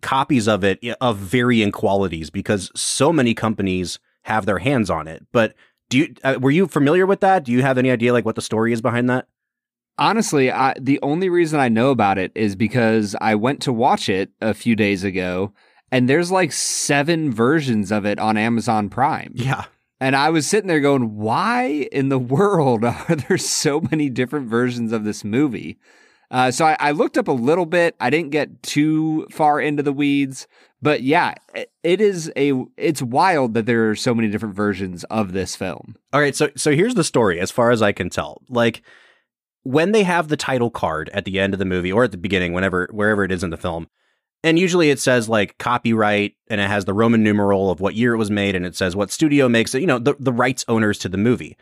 [0.00, 5.26] copies of it of varying qualities because so many companies have their hands on it.
[5.32, 5.54] But
[5.92, 7.44] do you uh, were you familiar with that?
[7.44, 9.28] Do you have any idea like what the story is behind that?
[9.98, 14.08] Honestly, I, the only reason I know about it is because I went to watch
[14.08, 15.52] it a few days ago,
[15.90, 19.32] and there's like seven versions of it on Amazon Prime.
[19.34, 19.66] Yeah.
[20.00, 24.48] And I was sitting there going, why in the world are there so many different
[24.48, 25.78] versions of this movie?
[26.30, 27.94] Uh, so I, I, looked up a little bit.
[28.00, 30.48] I didn't get too far into the weeds,
[30.82, 31.34] but yeah,
[31.82, 32.52] it is a.
[32.76, 35.96] It's wild that there are so many different versions of this film.
[36.12, 38.42] All right, so so here's the story, as far as I can tell.
[38.48, 38.82] Like
[39.62, 42.18] when they have the title card at the end of the movie or at the
[42.18, 43.86] beginning, whenever wherever it is in the film,
[44.42, 48.14] and usually it says like copyright and it has the Roman numeral of what year
[48.14, 50.64] it was made and it says what studio makes it, you know, the, the rights
[50.66, 51.56] owners to the movie.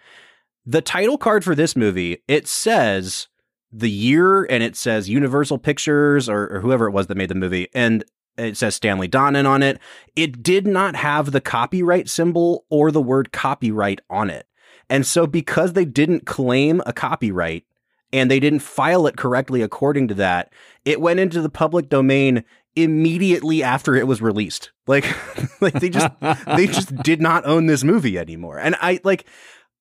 [0.64, 3.28] The title card for this movie, it says
[3.70, 7.34] the year and it says Universal Pictures or, or whoever it was that made the
[7.34, 7.68] movie.
[7.74, 8.04] And
[8.40, 9.78] it says Stanley Donen on it.
[10.16, 14.46] It did not have the copyright symbol or the word copyright on it.
[14.88, 17.64] And so because they didn't claim a copyright,
[18.12, 20.52] and they didn't file it correctly according to that.
[20.84, 22.44] It went into the public domain
[22.76, 24.72] immediately after it was released.
[24.86, 25.04] Like
[25.60, 26.08] like they just
[26.46, 28.58] they just did not own this movie anymore.
[28.58, 29.26] And I like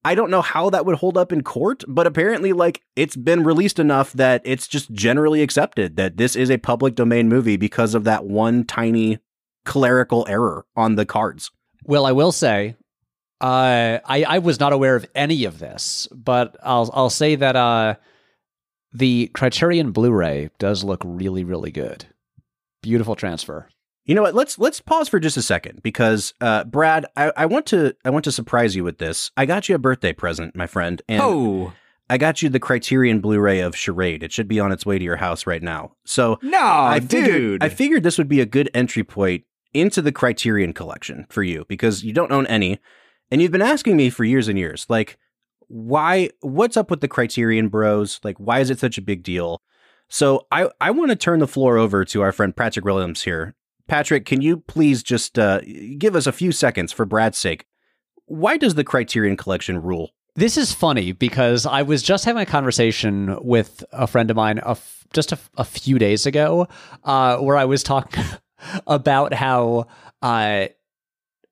[0.03, 3.43] I don't know how that would hold up in court, but apparently like it's been
[3.43, 7.93] released enough that it's just generally accepted that this is a public domain movie because
[7.93, 9.19] of that one tiny
[9.65, 11.51] clerical error on the cards.
[11.83, 12.75] Well, I will say
[13.41, 17.55] uh, I I was not aware of any of this, but I'll I'll say that
[17.55, 17.95] uh,
[18.93, 22.05] the Criterion Blu-ray does look really, really good.
[22.81, 23.67] Beautiful transfer.
[24.09, 24.33] You know what?
[24.33, 28.09] Let's let's pause for just a second because uh, Brad, I, I want to I
[28.09, 29.29] want to surprise you with this.
[29.37, 31.73] I got you a birthday present, my friend, and oh.
[32.09, 34.23] I got you the Criterion Blu-ray of Charade.
[34.23, 35.91] It should be on its way to your house right now.
[36.05, 39.43] So no, I figured, dude, I figured this would be a good entry point
[39.75, 42.79] into the Criterion collection for you because you don't own any,
[43.29, 45.19] and you've been asking me for years and years, like
[45.67, 49.61] why what's up with the criterion bros like why is it such a big deal
[50.07, 53.53] so i i want to turn the floor over to our friend patrick willems here
[53.89, 55.59] patrick can you please just uh,
[55.97, 57.65] give us a few seconds for brad's sake
[58.25, 62.45] why does the criterion collection rule this is funny because i was just having a
[62.45, 66.67] conversation with a friend of mine a f- just a, f- a few days ago
[67.03, 68.23] uh, where i was talking
[68.87, 69.87] about how
[70.21, 70.67] uh,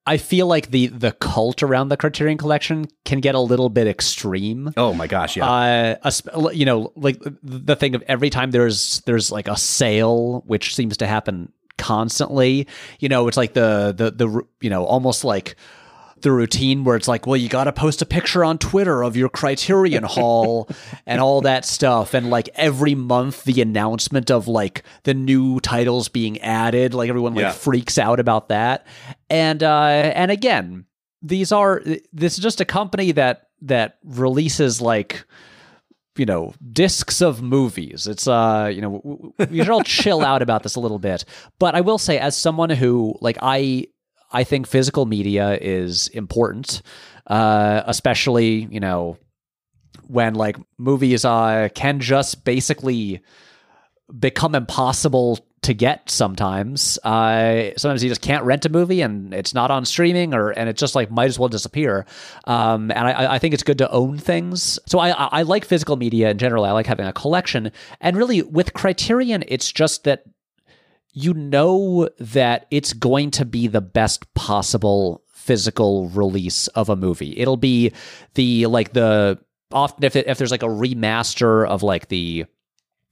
[0.07, 3.87] I feel like the the cult around the Criterion Collection can get a little bit
[3.87, 4.71] extreme.
[4.77, 5.97] Oh my gosh, yeah.
[6.01, 10.75] Uh, you know, like the thing of every time there's there's like a sale, which
[10.75, 12.67] seems to happen constantly.
[12.99, 15.55] You know, it's like the the the you know almost like
[16.21, 19.15] the routine where it's like, well, you got to post a picture on Twitter of
[19.15, 20.69] your Criterion haul
[21.05, 22.13] and all that stuff.
[22.13, 27.35] And like every month, the announcement of like the new titles being added, like everyone
[27.35, 27.51] like yeah.
[27.51, 28.87] freaks out about that.
[29.29, 30.85] And, uh, and again,
[31.21, 35.25] these are, this is just a company that, that releases like,
[36.19, 38.07] you know discs of movies.
[38.07, 41.25] It's uh you know we should all chill out about this a little bit.
[41.59, 43.87] But i will say as someone who like i
[44.31, 46.81] I think physical media is important,
[47.27, 49.17] uh, especially you know
[50.07, 53.21] when like movies uh, can just basically
[54.19, 56.97] become impossible to get sometimes.
[56.99, 60.69] Uh, sometimes you just can't rent a movie and it's not on streaming or and
[60.69, 62.05] it just like might as well disappear.
[62.45, 64.79] Um, and I, I think it's good to own things.
[64.85, 66.63] So I, I like physical media in general.
[66.63, 67.71] I like having a collection.
[67.99, 70.23] And really with Criterion, it's just that
[71.11, 77.37] you know that it's going to be the best possible physical release of a movie.
[77.37, 77.91] It'll be
[78.35, 79.39] the like the
[79.71, 82.45] often if it, if there's like a remaster of like the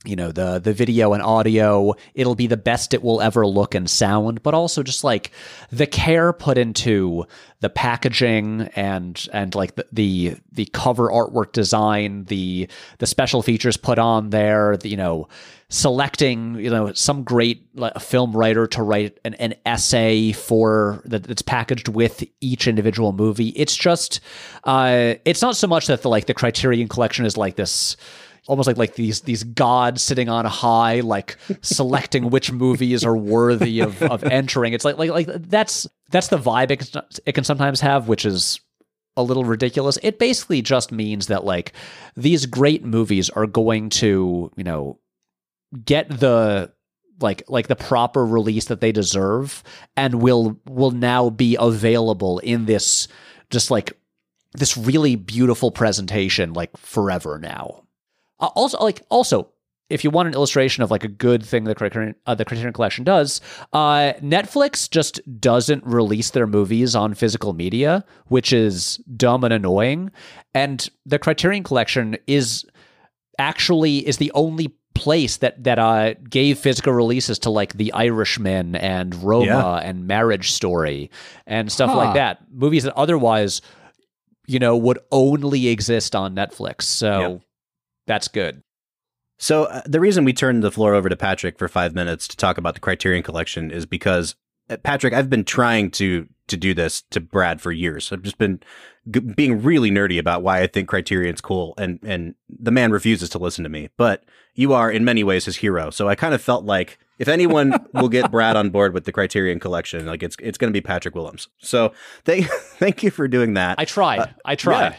[0.04, 3.74] you know the the video and audio it'll be the best it will ever look
[3.74, 5.32] and sound but also just like
[5.72, 7.26] the care put into
[7.62, 12.68] the packaging and and like the the, the cover artwork design the
[13.00, 15.28] the special features put on there the, you know
[15.70, 17.68] selecting you know some great
[18.00, 23.50] film writer to write an, an essay for that that's packaged with each individual movie.
[23.50, 24.20] It's just
[24.66, 27.98] uh it's not so much that the like the criterion collection is like this
[28.48, 33.80] almost like like these these gods sitting on high, like selecting which movies are worthy
[33.80, 34.74] of of entering.
[34.74, 38.26] It's like like like that's that's the vibe it can, it can sometimes have, which
[38.26, 38.60] is
[39.18, 39.98] a little ridiculous.
[40.04, 41.74] It basically just means that like
[42.16, 45.00] these great movies are going to you know
[45.84, 46.72] get the
[47.22, 49.64] like like the proper release that they deserve
[49.96, 53.08] and will will now be available in this
[53.50, 53.98] just like
[54.54, 57.85] this really beautiful presentation like forever now.
[58.40, 59.50] Uh, also, like also,
[59.90, 62.74] if you want an illustration of like a good thing the Criterion, uh, the Criterion
[62.74, 63.40] Collection does,
[63.72, 70.12] uh, Netflix just doesn't release their movies on physical media, which is dumb and annoying.
[70.54, 72.66] And the Criterion Collection is
[73.38, 78.76] actually is the only place that that uh gave physical releases to like The Irishman
[78.78, 79.76] and Roma Yeah.
[79.90, 81.12] and Marriage Story
[81.46, 81.98] and stuff Huh.
[81.98, 82.40] like that.
[82.52, 83.62] Movies that otherwise,
[84.48, 86.84] you know, would only exist on Netflix.
[86.84, 87.42] So Yep.
[88.06, 88.62] That's good.
[89.38, 92.38] So uh, the reason we turned the floor over to Patrick for five minutes to
[92.38, 94.36] talk about the Criterion Collection is because
[94.70, 98.12] uh, Patrick, I've been trying to to do this to Brad for years.
[98.12, 98.60] I've just been
[99.10, 103.30] g- being really nerdy about why I think Criterion's cool, and and the man refuses
[103.32, 103.90] to listen to me.
[103.98, 107.28] But you are in many ways his hero, so I kind of felt like if
[107.28, 110.78] anyone will get Brad on board with the Criterion Collection, like it's it's going to
[110.78, 111.48] be Patrick Willems.
[111.60, 111.94] So
[112.24, 112.48] thank
[112.78, 113.80] thank you for doing that.
[113.80, 114.34] I tried.
[114.46, 114.80] I tried.
[114.80, 114.96] yeah.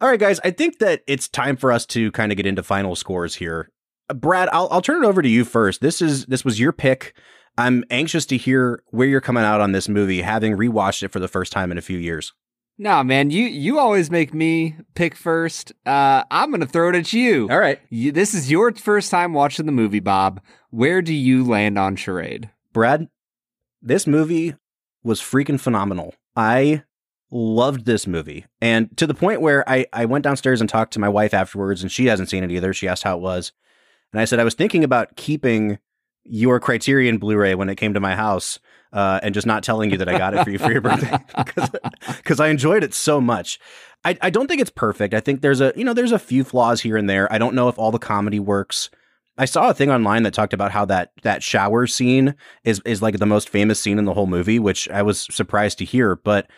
[0.00, 0.40] All right, guys.
[0.44, 3.70] I think that it's time for us to kind of get into final scores here.
[4.10, 5.80] Uh, Brad, I'll I'll turn it over to you first.
[5.80, 7.14] This is this was your pick.
[7.58, 11.18] I'm anxious to hear where you're coming out on this movie, having rewatched it for
[11.20, 12.34] the first time in a few years.
[12.78, 15.72] Nah, man, you you always make me pick first.
[15.86, 17.48] Uh, I'm gonna throw it at you.
[17.50, 20.42] All right, You, this is your first time watching the movie, Bob.
[20.68, 22.50] Where do you land on charade?
[22.74, 23.08] Brad,
[23.80, 24.56] this movie
[25.02, 26.14] was freaking phenomenal.
[26.36, 26.82] I
[27.30, 28.46] loved this movie.
[28.60, 31.82] And to the point where I, I went downstairs and talked to my wife afterwards,
[31.82, 32.72] and she hasn't seen it either.
[32.72, 33.52] She asked how it was.
[34.12, 35.78] And I said, I was thinking about keeping
[36.24, 38.58] your Criterion Blu ray when it came to my house
[38.92, 41.18] uh, and just not telling you that I got it for you for your birthday
[42.16, 43.58] because I enjoyed it so much.
[44.04, 45.14] I, I don't think it's perfect.
[45.14, 47.32] I think there's a you know there's a few flaws here and there.
[47.32, 48.90] I don't know if all the comedy works.
[49.38, 53.02] I saw a thing online that talked about how that that shower scene is is
[53.02, 56.16] like the most famous scene in the whole movie, which I was surprised to hear.
[56.16, 56.48] But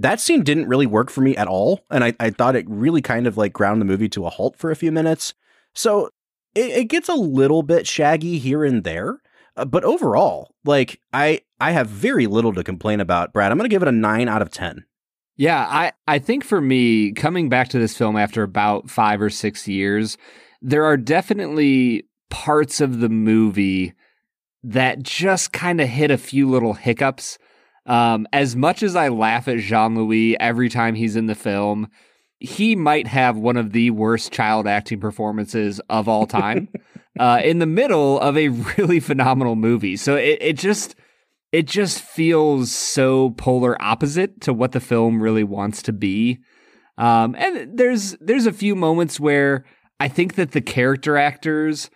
[0.00, 3.02] that scene didn't really work for me at all, and I, I thought it really
[3.02, 5.34] kind of like ground the movie to a halt for a few minutes.
[5.74, 6.10] So
[6.54, 9.20] it, it gets a little bit shaggy here and there,
[9.56, 13.32] uh, but overall, like I I have very little to complain about.
[13.32, 14.84] Brad, I'm gonna give it a nine out of ten.
[15.36, 19.30] Yeah, I, I think for me, coming back to this film after about five or
[19.30, 20.18] six years,
[20.60, 23.94] there are definitely parts of the movie
[24.64, 27.38] that just kind of hit a few little hiccups.
[27.88, 31.88] Um, as much as I laugh at Jean Louis every time he's in the film,
[32.38, 36.68] he might have one of the worst child acting performances of all time
[37.18, 39.96] uh, in the middle of a really phenomenal movie.
[39.96, 40.94] So it, it just
[41.50, 46.38] it just feels so polar opposite to what the film really wants to be.
[46.98, 49.64] Um, and there's there's a few moments where
[49.98, 51.90] I think that the character actors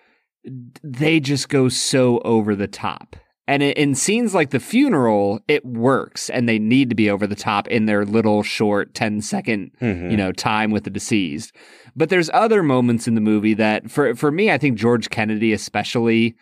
[0.82, 3.16] they just go so over the top.
[3.48, 7.34] And in scenes like the funeral, it works, and they need to be over the
[7.34, 11.52] top in their little short 10 second, you know, time with the deceased.
[11.96, 15.52] But there's other moments in the movie that, for for me, I think George Kennedy
[15.52, 16.36] especially,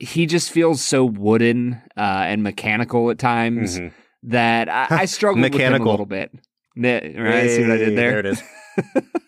[0.00, 3.92] he just feels so wooden uh, and mechanical at times Mhm.
[4.24, 6.32] that I, I struggled with him a little bit.
[6.76, 7.48] Right?
[7.50, 8.10] See what I did there?
[8.10, 8.42] There it is.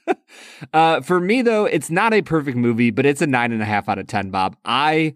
[0.73, 3.65] uh, for me, though, it's not a perfect movie, but it's a nine and a
[3.67, 4.31] half out of ten.
[4.31, 5.15] Bob, I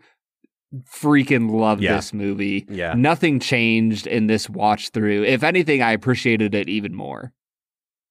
[0.84, 1.96] freaking love Yeah.
[1.96, 2.66] this movie.
[2.68, 2.94] Yeah.
[2.94, 5.24] Nothing changed in this watch through.
[5.24, 7.32] If anything, I appreciated it even more.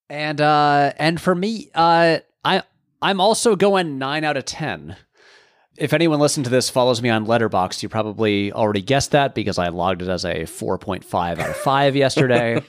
[0.09, 2.63] And uh and for me, uh I
[3.01, 4.95] I'm also going 9 out of 10.
[5.77, 9.57] If anyone listened to this follows me on Letterboxd, you probably already guessed that because
[9.59, 12.61] I logged it as a 4.5 out of 5 yesterday.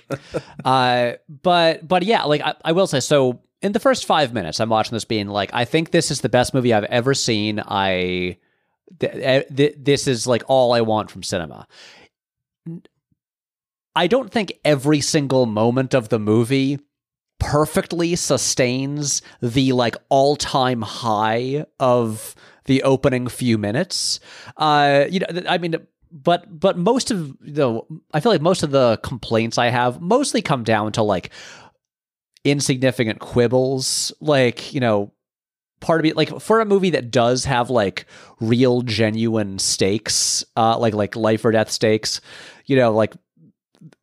[0.65, 1.13] uh
[1.43, 4.69] but but yeah, like I, I will say so in the first 5 minutes I'm
[4.69, 7.61] watching this being like I think this is the best movie I've ever seen.
[7.65, 8.39] I
[8.99, 11.67] th- th- this is like all I want from cinema.
[13.95, 16.79] I don't think every single moment of the movie
[17.39, 22.35] perfectly sustains the like all-time high of
[22.65, 24.21] the opening few minutes.
[24.57, 25.77] Uh you know I mean
[26.11, 27.81] but but most of the
[28.13, 31.31] I feel like most of the complaints I have mostly come down to like
[32.45, 35.13] insignificant quibbles like, you know,
[35.87, 38.07] part of me like for a movie that does have like
[38.41, 42.21] real genuine stakes uh like like life or death stakes
[42.67, 43.15] you know like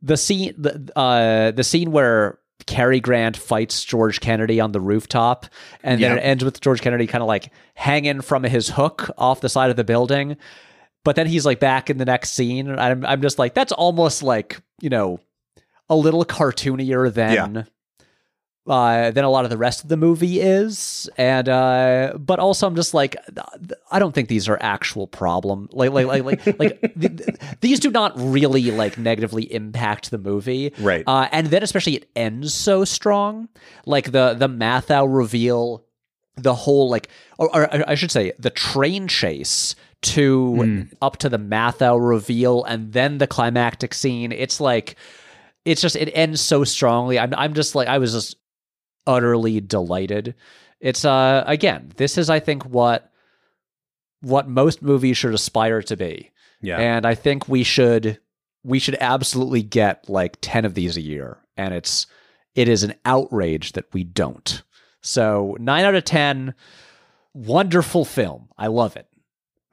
[0.02, 5.48] the scene the uh the scene where Cary Grant fights George Kennedy on the rooftop
[5.84, 6.18] and then Yeah.
[6.18, 9.70] it ends with George Kennedy kind of like hanging from his hook off the side
[9.70, 10.38] of the building
[11.04, 14.24] but then he's like back in the next scene I'm I'm just like that's almost
[14.24, 15.20] like you know
[15.90, 17.68] a little cartoonier than
[18.66, 22.66] uh, than a lot of the rest of the movie is, and uh, but also
[22.66, 23.18] I'm just like
[23.92, 25.68] I don't think these are actual problem.
[25.72, 30.18] Like like like like like th- th- these do not really like negatively impact the
[30.18, 31.04] movie, Right.
[31.06, 33.50] Uh, and then especially it ends so strong,
[33.86, 35.84] like the the Matthau reveal,
[36.38, 41.40] the whole like, or, or I should say the train chase to up to the
[41.40, 44.32] Matthau reveal, and then the climactic scene.
[44.32, 44.96] It's like
[45.66, 47.20] it's just it ends so strongly.
[47.20, 48.38] I'm I'm just like I was just
[49.08, 50.36] utterly delighted.
[50.80, 53.12] It's uh again, this is I think what
[54.22, 56.32] what most movies should aspire to be.
[56.62, 56.80] Yeah.
[56.80, 58.20] And I think we should
[58.64, 62.08] we should absolutely get like 10 of these a year and it's
[62.56, 64.62] it is an outrage that we don't.
[65.02, 66.54] So, 9 out of 10
[67.34, 68.50] wonderful film.
[68.58, 69.08] I love it.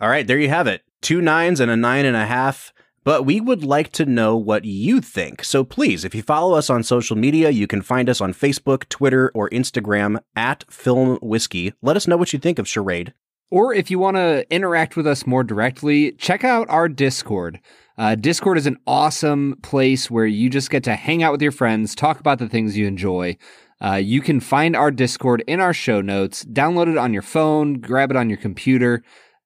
[0.00, 0.82] All right, there you have it.
[1.02, 2.72] Two nines and a nine and a half.
[3.02, 5.42] But we would like to know what you think.
[5.42, 8.88] So please, if you follow us on social media, you can find us on Facebook,
[8.90, 11.72] Twitter, or Instagram at Film Whiskey.
[11.80, 13.14] Let us know what you think of Charade.
[13.50, 17.60] Or if you want to interact with us more directly, check out our Discord.
[17.98, 21.52] Uh, Discord is an awesome place where you just get to hang out with your
[21.52, 23.36] friends, talk about the things you enjoy.
[23.82, 27.74] Uh, you can find our Discord in our show notes, download it on your phone,
[27.74, 29.02] grab it on your computer,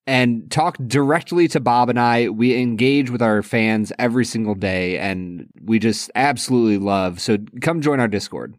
[0.06, 2.28] and talk directly to Bob and I.
[2.28, 7.20] We engage with our fans every single day, and we just absolutely love.
[7.20, 8.56] So come join our Discord.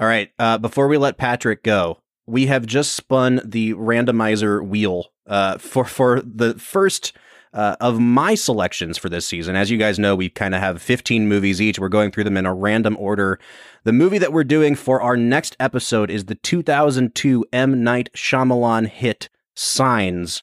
[0.00, 5.06] All right, uh, before we let Patrick go, we have just spun the randomizer wheel
[5.26, 7.12] uh, for for the first
[7.52, 9.56] uh, of my selections for this season.
[9.56, 11.78] As you guys know, we kind of have 15 movies each.
[11.78, 13.38] We're going through them in a random order.
[13.84, 17.82] The movie that we're doing for our next episode is the 2002 M.
[17.82, 20.42] Night Shyamalan hit Signs.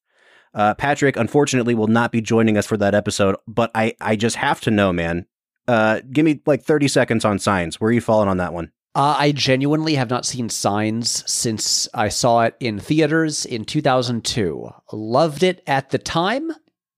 [0.56, 4.38] Uh, Patrick, unfortunately, will not be joining us for that episode, but I, I just
[4.38, 5.26] have to know, man.
[5.68, 7.82] Uh, give me like 30 seconds on Signs.
[7.82, 8.72] Where are you falling on that one?
[8.96, 14.70] Uh, I genuinely have not seen Signs since I saw it in theaters in 2002.
[14.94, 16.52] Loved it at the time.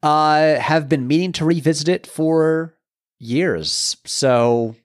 [0.03, 2.77] Uh, have been meaning to revisit it for
[3.17, 3.97] years.
[4.05, 4.75] So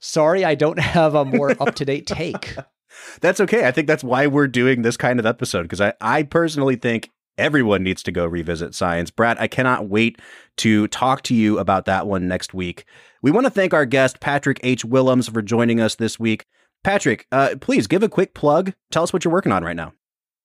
[0.00, 2.54] sorry, I don't have a more up to date take.
[3.22, 3.66] That's okay.
[3.66, 7.10] I think that's why we're doing this kind of episode because I, I personally think
[7.38, 9.10] everyone needs to go revisit Signs.
[9.10, 10.20] Brad, I cannot wait
[10.58, 12.84] to talk to you about that one next week.
[13.22, 14.84] We want to thank our guest, Patrick H.
[14.84, 16.44] Willems, for joining us this week.
[16.82, 18.74] Patrick, uh, please give a quick plug.
[18.90, 19.92] Tell us what you're working on right now.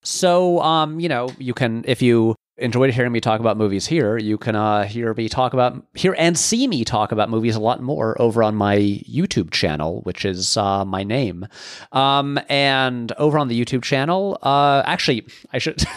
[0.02, 4.18] So, um, you know, you can if you enjoyed hearing me talk about movies here,
[4.18, 7.60] you can uh, hear me talk about hear and see me talk about movies a
[7.60, 11.45] lot more over on my YouTube channel, which is uh, my name.
[11.91, 15.84] Um, and over on the YouTube channel, uh, actually, I should.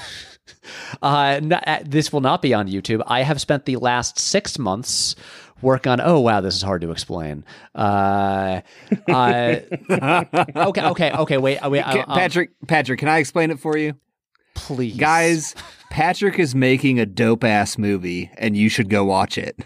[1.02, 3.02] uh, not, uh, this will not be on YouTube.
[3.06, 5.14] I have spent the last six months
[5.60, 7.44] work on oh wow this is hard to explain
[7.76, 8.60] uh,
[9.08, 9.56] uh
[10.56, 13.94] okay okay okay wait wait Ca- um, Patrick, Patrick, can I explain it for you?
[14.54, 15.54] please Guys,
[15.90, 19.56] Patrick is making a dope ass movie and you should go watch it.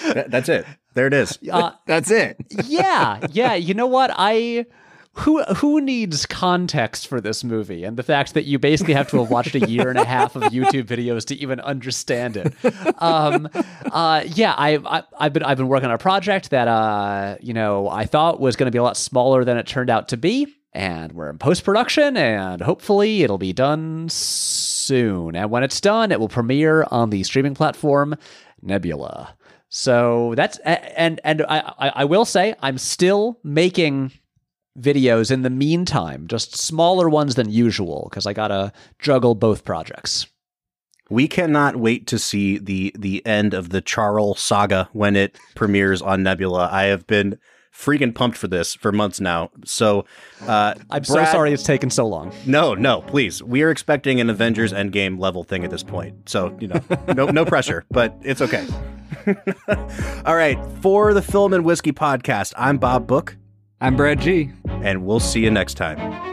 [0.00, 0.64] Th- that's it.
[0.94, 1.38] There it is.
[1.50, 2.36] uh, That's it.
[2.64, 3.54] yeah, yeah.
[3.54, 4.10] You know what?
[4.14, 4.66] I
[5.14, 9.18] who who needs context for this movie and the fact that you basically have to
[9.18, 12.54] have watched a year and a half of YouTube videos to even understand it.
[13.02, 13.48] Um,
[13.92, 17.52] uh, yeah, I, I I've been I've been working on a project that uh you
[17.52, 20.16] know I thought was going to be a lot smaller than it turned out to
[20.16, 25.36] be, and we're in post production, and hopefully it'll be done soon.
[25.36, 28.16] And when it's done, it will premiere on the streaming platform
[28.62, 29.34] Nebula.
[29.68, 34.12] So that's and and I, I will say I'm still making
[34.78, 40.26] videos in the meantime, just smaller ones than usual because I gotta juggle both projects.
[41.10, 46.00] We cannot wait to see the the end of the Charles saga when it premieres
[46.00, 46.68] on Nebula.
[46.72, 47.38] I have been
[47.74, 49.50] freaking pumped for this for months now.
[49.64, 50.04] So,
[50.42, 52.32] uh, I'm so sorry it's taken so long.
[52.46, 53.42] No, no, please.
[53.42, 56.28] We are expecting an Avengers Endgame level thing at this point.
[56.28, 56.80] So, you know,
[57.14, 58.66] no no pressure, but it's okay.
[60.24, 63.36] All right, for the Film and Whiskey podcast, I'm Bob Book,
[63.82, 64.52] I'm Brad G.
[64.68, 66.31] and we'll see you next time.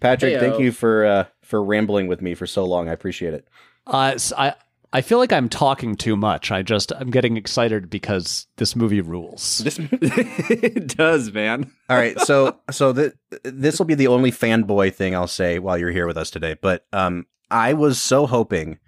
[0.00, 2.88] Patrick, thank you for uh, for rambling with me for so long.
[2.88, 3.46] I appreciate it.
[3.86, 4.54] Uh, s I
[4.92, 6.50] I feel like I'm talking too much.
[6.50, 9.58] I just I'm getting excited because this movie rules.
[9.58, 11.70] This it does, man.
[11.88, 13.12] All right, so so th-
[13.44, 16.56] this will be the only fanboy thing I'll say while you're here with us today.
[16.60, 18.78] But um, I was so hoping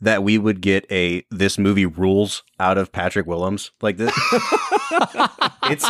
[0.00, 3.70] that we would get a this movie rules out of Patrick Willems.
[3.82, 4.12] Like this,
[5.64, 5.88] it's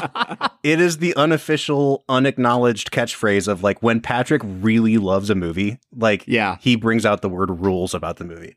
[0.63, 6.25] it is the unofficial, unacknowledged catchphrase of like when Patrick really loves a movie, like
[6.27, 6.57] Yeah.
[6.61, 8.57] he brings out the word rules about the movie.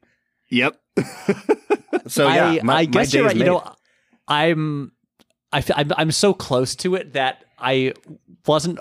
[0.50, 0.80] Yep.
[2.08, 3.38] So yeah, I, my, I guess my you're day's right.
[3.38, 3.74] You know,
[4.28, 4.92] I'm,
[5.52, 7.94] I, fe- I'm, I'm so close to it that I
[8.46, 8.80] wasn't.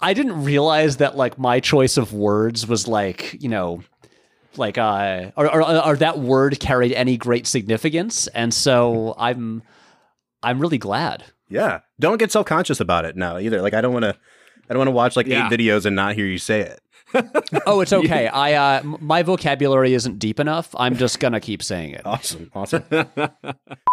[0.00, 3.82] I didn't realize that like my choice of words was like you know,
[4.56, 9.62] like uh, or, or, or that word carried any great significance, and so I'm,
[10.42, 11.24] I'm really glad.
[11.48, 13.60] yeah, don't get self conscious about it now either.
[13.62, 14.16] Like I don't want to.
[14.68, 15.46] I don't want to watch like Yeah.
[15.48, 16.80] eight videos and not hear you say it.
[17.66, 18.28] Oh, it's okay.
[18.32, 20.72] I uh, m- my vocabulary isn't deep enough.
[20.78, 22.02] I'm just gonna keep saying it.
[22.06, 22.84] Awesome, awesome.